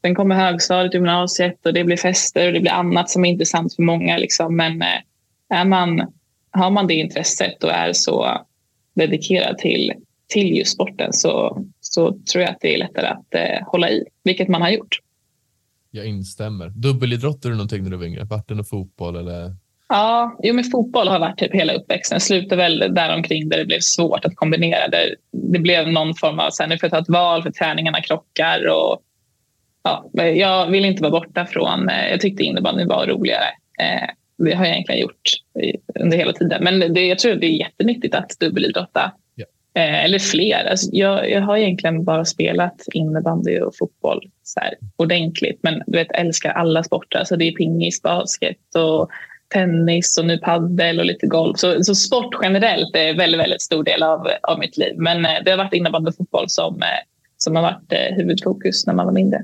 sen 0.01 0.15
kommer 0.15 0.35
högstadiet, 0.35 0.93
gymnasiet 0.93 1.65
och 1.65 1.73
det 1.73 1.83
blir 1.83 1.97
fester 1.97 2.47
och 2.47 2.53
det 2.53 2.59
blir 2.59 2.71
annat 2.71 3.09
som 3.09 3.25
är 3.25 3.29
intressant 3.29 3.75
för 3.75 3.83
många. 3.83 4.17
Liksom. 4.17 4.55
Men 4.55 4.81
eh, 4.81 4.97
är 5.49 5.65
man, 5.65 6.13
har 6.51 6.69
man 6.69 6.87
det 6.87 6.93
intresset 6.93 7.63
och 7.63 7.71
är 7.71 7.93
så 7.93 8.41
dedikerad 8.93 9.57
till, 9.57 9.93
till 10.27 10.57
just 10.57 10.73
sporten 10.73 11.13
så, 11.13 11.65
så 11.81 12.17
tror 12.31 12.41
jag 12.43 12.51
att 12.51 12.61
det 12.61 12.73
är 12.73 12.77
lättare 12.77 13.07
att 13.07 13.35
eh, 13.35 13.67
hålla 13.67 13.89
i, 13.89 14.03
vilket 14.23 14.47
man 14.47 14.61
har 14.61 14.69
gjort. 14.69 14.99
Jag 15.91 16.05
instämmer. 16.05 16.69
Dubbelidrottade 16.69 17.53
du 17.53 17.57
någonting 17.57 17.83
när 17.83 17.89
du 17.89 17.97
var 17.97 18.05
yngre? 18.05 18.23
Vart 18.23 18.47
det 18.47 18.55
någon 18.55 18.65
fotboll 18.65 19.15
eller 19.15 19.55
Ja, 19.91 20.38
jo, 20.43 20.54
men 20.54 20.63
fotboll 20.63 21.08
har 21.08 21.19
varit 21.19 21.38
typ 21.38 21.54
hela 21.54 21.73
uppväxten. 21.73 22.19
Slutade 22.19 22.56
väl 22.56 22.80
däromkring 22.80 23.49
där 23.49 23.58
det 23.58 23.65
blev 23.65 23.80
svårt 23.80 24.25
att 24.25 24.36
kombinera. 24.36 24.88
Det, 24.88 25.15
det 25.32 25.60
blev 25.60 25.88
någon 25.88 26.15
form 26.15 26.39
av, 26.39 26.49
så 26.49 26.63
här, 26.63 26.69
nu 26.69 26.77
får 26.77 26.88
jag 26.88 26.91
ta 26.91 26.99
ett 26.99 27.10
val 27.10 27.43
för 27.43 27.51
träningarna 27.51 28.01
krockar. 28.01 28.67
Och, 28.67 29.01
ja, 29.84 30.10
jag 30.13 30.67
vill 30.67 30.86
inte 30.86 31.01
vara 31.01 31.12
borta 31.12 31.45
från, 31.45 31.89
eh, 31.89 32.10
jag 32.10 32.21
tyckte 32.21 32.43
innebandy 32.43 32.86
var 32.86 33.08
roligare. 33.08 33.45
Eh, 33.82 34.10
det 34.38 34.54
har 34.54 34.65
jag 34.65 34.73
egentligen 34.73 35.01
gjort 35.01 35.30
under 35.99 36.17
hela 36.17 36.34
tiden. 36.34 36.63
Men 36.63 36.93
det, 36.93 37.06
jag 37.06 37.19
tror 37.19 37.36
det 37.36 37.47
är 37.47 37.60
jättenyttigt 37.60 38.15
att 38.15 38.39
dubbelidrotta. 38.39 39.12
Yeah. 39.75 40.06
eller 40.06 40.19
fler. 40.19 40.65
Alltså, 40.69 40.89
jag, 40.91 41.32
jag 41.32 41.41
har 41.41 41.58
egentligen 41.58 42.04
bara 42.04 42.25
spelat 42.25 42.84
innebandy 42.93 43.60
och 43.60 43.73
fotboll 43.80 44.21
så 44.43 44.60
här, 44.60 44.73
ordentligt. 44.95 45.60
Men 45.63 45.84
du 45.88 45.97
vet, 45.97 46.12
älskar 46.12 46.51
alla 46.51 46.84
sporter. 46.84 47.19
Alltså, 47.19 47.36
det 47.36 47.47
är 47.47 47.51
pingis, 47.51 48.01
basket 48.01 48.75
och 48.75 49.10
tennis 49.53 50.17
och 50.17 50.25
nu 50.25 50.37
paddel 50.37 50.99
och 50.99 51.05
lite 51.05 51.27
golf. 51.27 51.59
Så, 51.59 51.83
så 51.83 51.95
sport 51.95 52.35
generellt 52.41 52.95
är 52.95 53.09
en 53.09 53.17
väldigt, 53.17 53.41
väldigt 53.41 53.61
stor 53.61 53.83
del 53.83 54.03
av, 54.03 54.27
av 54.43 54.59
mitt 54.59 54.77
liv. 54.77 54.93
Men 54.97 55.25
eh, 55.25 55.31
det 55.45 55.51
har 55.51 55.57
varit 55.57 55.73
innebandy 55.73 56.09
och 56.09 56.15
fotboll 56.15 56.49
som, 56.49 56.81
eh, 56.81 56.87
som 57.37 57.55
har 57.55 57.63
varit 57.63 57.91
eh, 57.91 58.15
huvudfokus 58.15 58.87
när 58.87 58.93
man 58.93 59.05
var 59.05 59.13
mindre. 59.13 59.39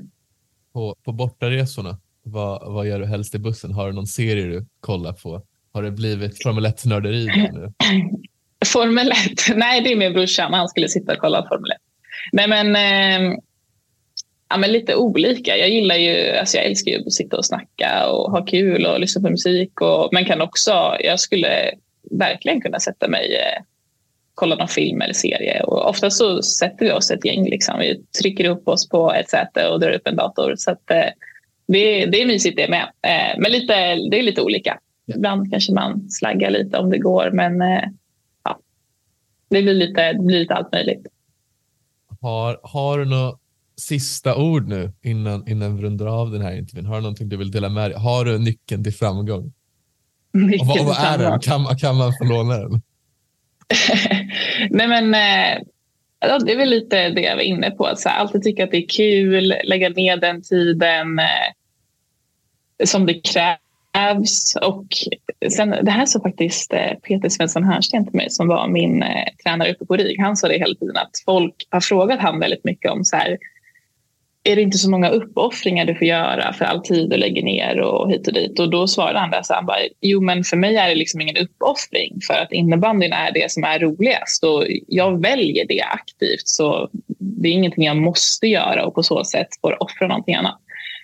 På, 0.72 0.96
på 1.04 1.12
bortaresorna, 1.12 1.98
vad, 2.22 2.72
vad 2.72 2.86
gör 2.86 3.00
du 3.00 3.06
helst 3.06 3.34
i 3.34 3.38
bussen? 3.38 3.72
Har 3.72 3.86
du 3.86 3.92
någon 3.92 4.06
serie 4.06 4.44
du 4.44 4.66
kollar 4.80 5.12
på? 5.12 5.42
Har 5.72 5.82
det 5.82 5.90
blivit 5.90 6.42
Formel 6.42 6.66
1-nörderi 6.66 7.26
nu? 7.52 7.72
Formel 8.66 9.10
1? 9.10 9.16
Nej, 9.56 9.80
det 9.80 9.92
är 9.92 9.96
min 9.96 10.12
brorsan. 10.12 10.54
Han 10.54 10.68
skulle 10.68 10.88
sitta 10.88 11.12
och 11.12 11.18
kolla 11.18 11.46
Formel 11.48 11.70
1. 11.70 11.76
Nej, 12.32 12.48
men, 12.48 12.76
eh, 12.76 13.38
ja, 14.48 14.56
men 14.56 14.72
lite 14.72 14.94
olika. 14.94 15.56
Jag 15.56 15.68
gillar 15.68 15.94
ju, 15.94 16.36
alltså 16.36 16.56
jag 16.56 16.66
älskar 16.66 16.92
ju 16.92 16.98
att 17.06 17.12
sitta 17.12 17.36
och 17.36 17.44
snacka 17.44 18.10
och 18.10 18.30
ha 18.30 18.44
kul 18.44 18.86
och 18.86 19.00
lyssna 19.00 19.22
på 19.22 19.30
musik. 19.30 19.80
Och, 19.80 20.08
men 20.12 20.24
kan 20.24 20.40
också, 20.40 20.96
jag 21.00 21.20
skulle 21.20 21.70
verkligen 22.10 22.60
kunna 22.60 22.80
sätta 22.80 23.08
mig 23.08 23.36
eh, 23.36 23.62
kolla 24.34 24.56
någon 24.56 24.68
film 24.68 25.02
eller 25.02 25.14
serie. 25.14 25.62
Och 25.62 25.88
ofta 25.88 26.10
så 26.10 26.42
sätter 26.42 26.84
vi 26.84 26.92
oss 26.92 27.10
ett 27.10 27.24
gäng. 27.24 27.44
Liksom. 27.44 27.78
Vi 27.78 28.02
trycker 28.22 28.44
upp 28.44 28.68
oss 28.68 28.88
på 28.88 29.12
ett 29.12 29.30
säte 29.30 29.68
och 29.68 29.80
drar 29.80 29.90
upp 29.90 30.06
en 30.06 30.16
dator. 30.16 30.54
Så 30.56 30.70
att, 30.70 30.90
eh, 30.90 31.10
det, 31.66 32.06
det 32.06 32.22
är 32.22 32.26
mysigt 32.26 32.56
det 32.56 32.68
med. 32.68 32.82
Eh, 32.82 33.38
men 33.38 33.52
lite, 33.52 33.74
det 34.10 34.18
är 34.18 34.22
lite 34.22 34.42
olika. 34.42 34.78
Ibland 35.14 35.50
kanske 35.50 35.72
man 35.72 36.10
slaggar 36.10 36.50
lite 36.50 36.78
om 36.78 36.90
det 36.90 36.98
går. 36.98 37.30
Men 37.30 37.60
ja, 38.44 38.58
det 39.48 39.62
blir 39.62 39.74
lite, 39.74 40.12
det 40.12 40.22
blir 40.22 40.38
lite 40.38 40.54
allt 40.54 40.72
möjligt. 40.72 41.06
Har, 42.20 42.60
har 42.62 42.98
du 42.98 43.04
några 43.04 43.32
sista 43.78 44.36
ord 44.36 44.68
nu 44.68 44.92
innan, 45.02 45.48
innan 45.48 45.76
vi 45.76 45.82
rundar 45.82 46.06
av 46.06 46.30
den 46.30 46.42
här 46.42 46.56
intervjun? 46.56 46.86
Har 46.86 46.94
du 46.94 47.02
någonting 47.02 47.28
du 47.28 47.36
vill 47.36 47.50
dela 47.50 47.68
med 47.68 47.90
dig? 47.90 47.98
Har 47.98 48.24
du 48.24 48.38
nyckeln 48.38 48.84
till 48.84 48.94
framgång? 48.94 49.52
Nyckeln 50.32 50.70
och 50.70 50.76
vad, 50.76 50.86
vad 50.86 50.96
är 50.96 51.18
den? 51.18 51.40
Kan, 51.40 51.76
kan 51.76 51.96
man 51.96 52.12
få 52.18 52.24
låna 52.24 52.58
den? 52.58 52.82
Nej, 54.70 54.88
men, 54.88 55.14
eh, 55.14 55.62
det 56.20 56.52
är 56.52 56.56
väl 56.56 56.68
lite 56.68 57.08
det 57.08 57.20
jag 57.20 57.36
var 57.36 57.42
inne 57.42 57.70
på. 57.70 57.86
Att 57.86 58.00
så 58.00 58.08
här, 58.08 58.18
alltid 58.18 58.42
tycka 58.42 58.64
att 58.64 58.70
det 58.70 58.76
är 58.76 58.88
kul, 58.88 59.54
lägga 59.64 59.88
ner 59.88 60.16
den 60.16 60.42
tiden 60.42 61.18
eh, 61.18 62.84
som 62.84 63.06
det 63.06 63.20
krävs. 63.20 64.56
Och 64.62 64.86
sen, 65.50 65.70
det 65.82 65.90
här 65.90 66.06
sa 66.06 66.20
faktiskt 66.20 66.72
eh, 66.72 66.94
Peter 67.02 67.28
Svensson 67.28 67.64
Hernsten 67.64 68.04
till 68.04 68.16
mig 68.16 68.30
som 68.30 68.48
var 68.48 68.68
min 68.68 69.02
eh, 69.02 69.24
tränare 69.44 69.72
uppe 69.72 69.86
på 69.86 69.96
RIG. 69.96 70.20
Han 70.20 70.36
sa 70.36 70.48
det 70.48 70.58
hela 70.58 70.74
tiden 70.74 70.96
att 70.96 71.22
folk 71.24 71.54
har 71.70 71.80
frågat 71.80 72.20
han 72.20 72.40
väldigt 72.40 72.64
mycket 72.64 72.90
om 72.90 73.04
så 73.04 73.16
här, 73.16 73.38
är 74.44 74.56
det 74.56 74.62
inte 74.62 74.78
så 74.78 74.90
många 74.90 75.08
uppoffringar 75.08 75.84
du 75.84 75.94
får 75.94 76.06
göra 76.06 76.52
för 76.52 76.64
all 76.64 76.82
tid 76.82 77.10
du 77.10 77.16
lägger 77.16 77.42
ner 77.42 77.80
och 77.80 78.10
hit 78.10 78.26
och 78.26 78.32
dit? 78.34 78.58
Och 78.58 78.70
då 78.70 78.86
svarade 78.86 79.18
han 79.18 79.30
där 79.30 79.42
så 79.42 79.54
han 79.54 79.66
bara, 79.66 79.78
jo 80.00 80.20
men 80.20 80.44
för 80.44 80.56
mig 80.56 80.76
är 80.76 80.88
det 80.88 80.94
liksom 80.94 81.20
ingen 81.20 81.36
uppoffring 81.36 82.18
för 82.26 82.34
att 82.34 82.52
innebandyn 82.52 83.12
är 83.12 83.32
det 83.32 83.50
som 83.50 83.64
är 83.64 83.78
roligast 83.78 84.44
och 84.44 84.64
jag 84.86 85.22
väljer 85.22 85.66
det 85.66 85.82
aktivt 85.82 86.48
så 86.48 86.90
det 87.18 87.48
är 87.48 87.52
ingenting 87.52 87.84
jag 87.84 87.96
måste 87.96 88.46
göra 88.46 88.86
och 88.86 88.94
på 88.94 89.02
så 89.02 89.24
sätt 89.24 89.48
får 89.60 89.82
offra 89.82 90.06
någonting 90.06 90.34
annat. 90.34 90.58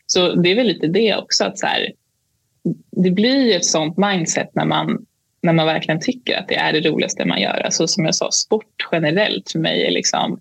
Så 0.07 0.35
det 0.35 0.51
är 0.51 0.55
väl 0.55 0.67
lite 0.67 0.87
det 0.87 1.17
också 1.17 1.45
att 1.45 1.59
så 1.59 1.67
här, 1.67 1.93
det 2.91 3.11
blir 3.11 3.57
ett 3.57 3.65
sånt 3.65 3.97
mindset 3.97 4.55
när 4.55 4.65
man, 4.65 5.07
när 5.43 5.53
man 5.53 5.67
verkligen 5.67 6.01
tycker 6.01 6.39
att 6.39 6.49
det 6.49 6.57
är 6.57 6.73
det 6.73 6.89
roligaste 6.89 7.25
man 7.25 7.41
gör. 7.41 7.63
Alltså 7.65 7.87
som 7.87 8.05
jag 8.05 8.15
sa, 8.15 8.31
sport 8.31 8.89
generellt 8.93 9.51
för 9.51 9.59
mig 9.59 9.87
är 9.87 9.91
liksom 9.91 10.41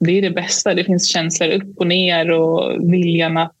det 0.00 0.18
är 0.18 0.22
det 0.22 0.30
bästa. 0.30 0.74
Det 0.74 0.84
finns 0.84 1.08
känslor 1.08 1.48
upp 1.48 1.78
och 1.78 1.86
ner 1.86 2.30
och 2.30 2.92
viljan 2.92 3.36
att 3.36 3.58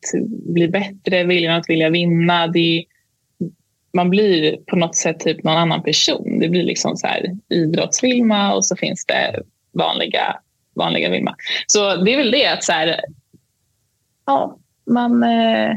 bli 0.54 0.68
bättre, 0.68 1.24
viljan 1.24 1.56
att 1.56 1.70
vilja 1.70 1.90
vinna. 1.90 2.46
Det, 2.46 2.84
man 3.92 4.10
blir 4.10 4.56
på 4.56 4.76
något 4.76 4.96
sätt 4.96 5.20
typ 5.20 5.44
någon 5.44 5.56
annan 5.56 5.82
person. 5.82 6.38
Det 6.38 6.48
blir 6.48 6.62
liksom 6.62 6.96
så 6.96 7.06
här 7.06 7.36
idrottsvilma 7.48 8.54
och 8.54 8.64
så 8.64 8.76
finns 8.76 9.06
det 9.06 9.42
vanliga, 9.72 10.36
vanliga 10.74 11.10
Vilma. 11.10 11.36
Så 11.66 11.96
det 11.96 12.14
är 12.14 12.16
väl 12.16 12.30
det 12.30 12.46
att 12.46 12.64
så 12.64 12.72
här, 12.72 13.00
ja, 14.26 14.58
man, 14.86 15.22
eh, 15.22 15.76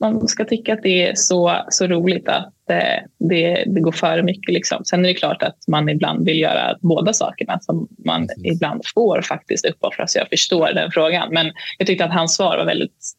man 0.00 0.28
ska 0.28 0.44
tycka 0.44 0.74
att 0.74 0.82
det 0.82 1.02
är 1.08 1.14
så, 1.14 1.64
så 1.68 1.86
roligt 1.86 2.28
att 2.28 2.70
eh, 2.70 3.04
det, 3.18 3.64
det 3.66 3.80
går 3.80 3.92
före 3.92 4.22
mycket. 4.22 4.54
Liksom. 4.54 4.84
Sen 4.84 5.04
är 5.04 5.08
det 5.08 5.14
klart 5.14 5.42
att 5.42 5.56
man 5.68 5.88
ibland 5.88 6.24
vill 6.24 6.38
göra 6.38 6.76
båda 6.80 7.12
sakerna 7.12 7.60
som 7.60 7.88
man 7.98 8.26
Precis. 8.26 8.52
ibland 8.52 8.82
får 8.94 9.22
faktiskt 9.22 9.66
uppoffra. 9.66 10.06
Så 10.06 10.18
jag 10.18 10.28
förstår 10.28 10.72
den 10.74 10.90
frågan. 10.90 11.28
Men 11.32 11.52
jag 11.78 11.86
tyckte 11.86 12.04
att 12.04 12.12
hans 12.12 12.34
svar 12.34 12.56
var 12.56 12.64
väldigt 12.64 13.12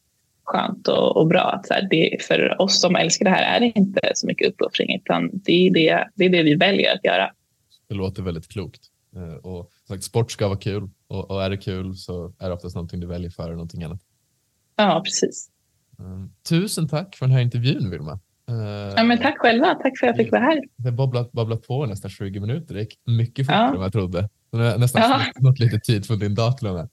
skönt 0.44 0.88
och, 0.88 1.18
och 1.18 1.28
bra. 1.28 1.42
Att 1.42 1.68
så 1.68 1.74
här, 1.74 1.88
det, 1.90 2.18
för 2.24 2.62
oss 2.62 2.82
som 2.82 2.96
älskar 2.96 3.26
det 3.26 3.32
här 3.32 3.56
är 3.56 3.60
det 3.60 3.80
inte 3.80 4.12
så 4.16 4.28
mycket 4.28 4.50
uppoffring 4.50 4.96
utan 4.96 5.30
det 5.34 5.68
är 5.68 5.72
det, 5.72 6.08
det 6.16 6.26
är 6.26 6.30
det 6.30 6.44
vi 6.44 6.56
väljer 6.56 6.96
att 6.96 7.06
göra. 7.06 7.32
Det 7.90 7.96
låter 7.96 8.24
väldigt 8.24 8.48
klokt. 8.48 8.82
Eh, 9.16 9.36
och 9.46 9.72
sagt, 9.88 10.04
sport 10.04 10.32
ska 10.32 10.48
vara 10.48 10.60
kul 10.60 10.90
och, 11.08 11.32
och 11.32 11.44
är 11.44 11.50
det 11.50 11.58
kul 11.58 11.96
så 11.96 12.34
är 12.40 12.48
det 12.48 12.54
oftast 12.54 12.76
någonting 12.76 13.00
du 13.00 13.08
väljer 13.08 13.30
före 13.30 13.52
någonting 13.52 13.84
annat. 13.84 14.02
Ja, 14.76 15.02
precis. 15.06 15.50
Tusen 16.50 16.88
tack 16.88 17.16
för 17.16 17.26
den 17.26 17.36
här 17.36 17.42
intervjun 17.42 17.90
Vilma. 17.90 18.20
Ja, 18.96 19.04
men 19.04 19.18
tack 19.18 19.38
själva. 19.38 19.76
Tack 19.76 20.00
för 20.00 20.08
att 20.08 20.18
jag 20.18 20.26
fick 20.26 20.32
vara 20.32 20.42
här. 20.42 20.62
Det 20.76 20.90
har 20.90 21.28
babblat, 21.34 21.68
på 21.68 21.86
nästan 21.86 22.12
20 22.12 22.40
minuter. 22.40 22.74
Det 22.74 22.80
gick 22.80 23.00
mycket 23.06 23.46
fortare 23.46 23.68
ja. 23.68 23.76
än 23.76 23.82
jag 23.82 23.94
trodde. 23.94 24.30
Nästan 24.78 25.02
ja. 25.02 25.22
snott 25.40 25.60
lite 25.60 25.80
tid 25.80 26.06
från 26.06 26.20
din 26.20 26.36
dator. 26.36 26.90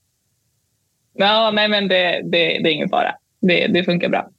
Ja, 1.12 1.50
nej, 1.54 1.68
men 1.68 1.88
det, 1.88 2.22
det, 2.24 2.38
det 2.38 2.70
är 2.70 2.72
ingen 2.72 2.88
fara. 2.88 3.14
Det, 3.40 3.66
det 3.66 3.84
funkar 3.84 4.08
bra. 4.08 4.30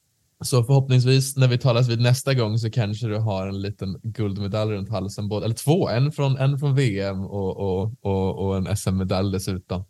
Så 0.42 0.64
förhoppningsvis 0.64 1.38
när 1.38 1.48
vi 1.48 1.58
talas 1.58 1.90
vid 1.90 2.02
nästa 2.02 2.34
gång 2.34 2.58
så 2.58 2.72
kanske 2.72 3.08
du 3.08 3.18
har 3.18 3.48
en 3.48 3.62
liten 3.62 4.00
guldmedalj 4.04 4.74
runt 4.74 4.90
halsen, 4.90 5.28
både, 5.28 5.46
eller 5.46 5.56
två, 5.56 5.90
en 5.90 6.12
från, 6.12 6.38
en 6.38 6.60
från 6.60 6.76
VM 6.76 7.26
och, 7.26 7.58
och, 7.58 7.92
och, 8.02 8.46
och 8.46 8.58
en 8.58 8.78
SM-medalj 8.78 9.32
dessutom. 9.32 9.86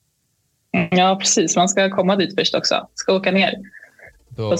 Mm, 0.73 0.89
ja, 0.91 1.17
precis. 1.19 1.55
Man 1.55 1.69
ska 1.69 1.89
komma 1.89 2.15
dit 2.15 2.35
först 2.39 2.55
också. 2.55 2.87
Ska 2.93 3.13
åka 3.13 3.31
ner. 3.31 3.53
Då. 4.35 4.57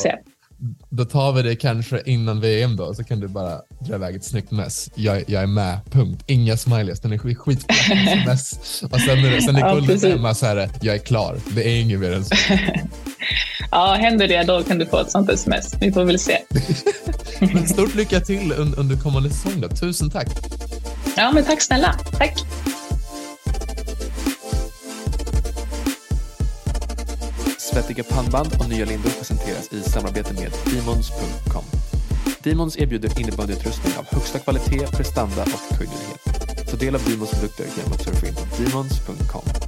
Då 0.89 1.05
tar 1.05 1.31
vi 1.31 1.41
det 1.41 1.55
kanske 1.55 2.01
innan 2.05 2.41
VM 2.41 2.75
då, 2.75 2.93
så 2.93 3.03
kan 3.03 3.19
du 3.19 3.27
bara 3.27 3.61
dra 3.79 3.95
iväg 3.95 4.15
ett 4.15 4.23
snyggt 4.23 4.51
mess. 4.51 4.89
Jag, 4.95 5.23
jag 5.27 5.43
är 5.43 5.47
med, 5.47 5.79
punkt. 5.91 6.23
Inga 6.27 6.57
smileys, 6.57 6.99
den 6.99 7.13
är 7.13 7.17
skit, 7.17 7.65
mess. 8.25 8.83
Och 8.91 9.01
sen, 9.01 9.25
är, 9.25 9.41
sen 9.41 9.55
är 9.55 9.75
guldet 9.75 10.03
ja, 10.03 10.09
hemma 10.09 10.33
så 10.33 10.45
här, 10.45 10.69
jag 10.81 10.95
är 10.95 10.99
klar. 10.99 11.37
Det 11.55 11.69
är 11.69 11.81
inget 11.81 11.99
mer 11.99 12.11
än 12.13 12.25
så. 12.25 12.35
ja, 13.71 13.93
händer 13.99 14.27
det 14.27 14.43
då 14.43 14.63
kan 14.63 14.77
du 14.77 14.85
få 14.85 14.99
ett 14.99 15.11
sånt 15.11 15.29
sms. 15.29 15.75
Vi 15.81 15.91
får 15.91 16.03
väl 16.03 16.19
se. 16.19 16.37
men 17.53 17.67
stort 17.67 17.95
lycka 17.95 18.19
till 18.19 18.51
under, 18.51 18.79
under 18.79 18.95
kommande 18.95 19.29
säsong 19.29 19.61
då. 19.61 19.67
Tusen 19.67 20.09
tack. 20.09 20.27
Ja, 21.17 21.31
men 21.31 21.43
tack 21.43 21.61
snälla. 21.61 21.95
Tack. 22.17 22.33
Svettiga 27.75 28.03
pannband 28.03 28.49
och 28.59 28.69
nya 28.69 28.85
lindor 28.85 29.09
presenteras 29.09 29.73
i 29.73 29.81
samarbete 29.81 30.33
med 30.33 30.51
Demons.com. 30.65 31.63
Demons 32.43 32.77
erbjuder 32.77 33.19
innebandyutrustning 33.19 33.97
av 33.97 34.05
högsta 34.11 34.39
kvalitet, 34.39 34.87
prestanda 34.87 35.41
och 35.41 35.77
kunnighet. 35.77 36.69
Ta 36.71 36.77
del 36.77 36.95
av 36.95 37.01
Demons 37.09 37.31
produkter 37.31 37.65
genom 37.77 37.93
att 37.93 38.01
surfa 38.01 38.27
in 38.27 38.35
på 38.35 38.63
Demons.com. 38.63 39.64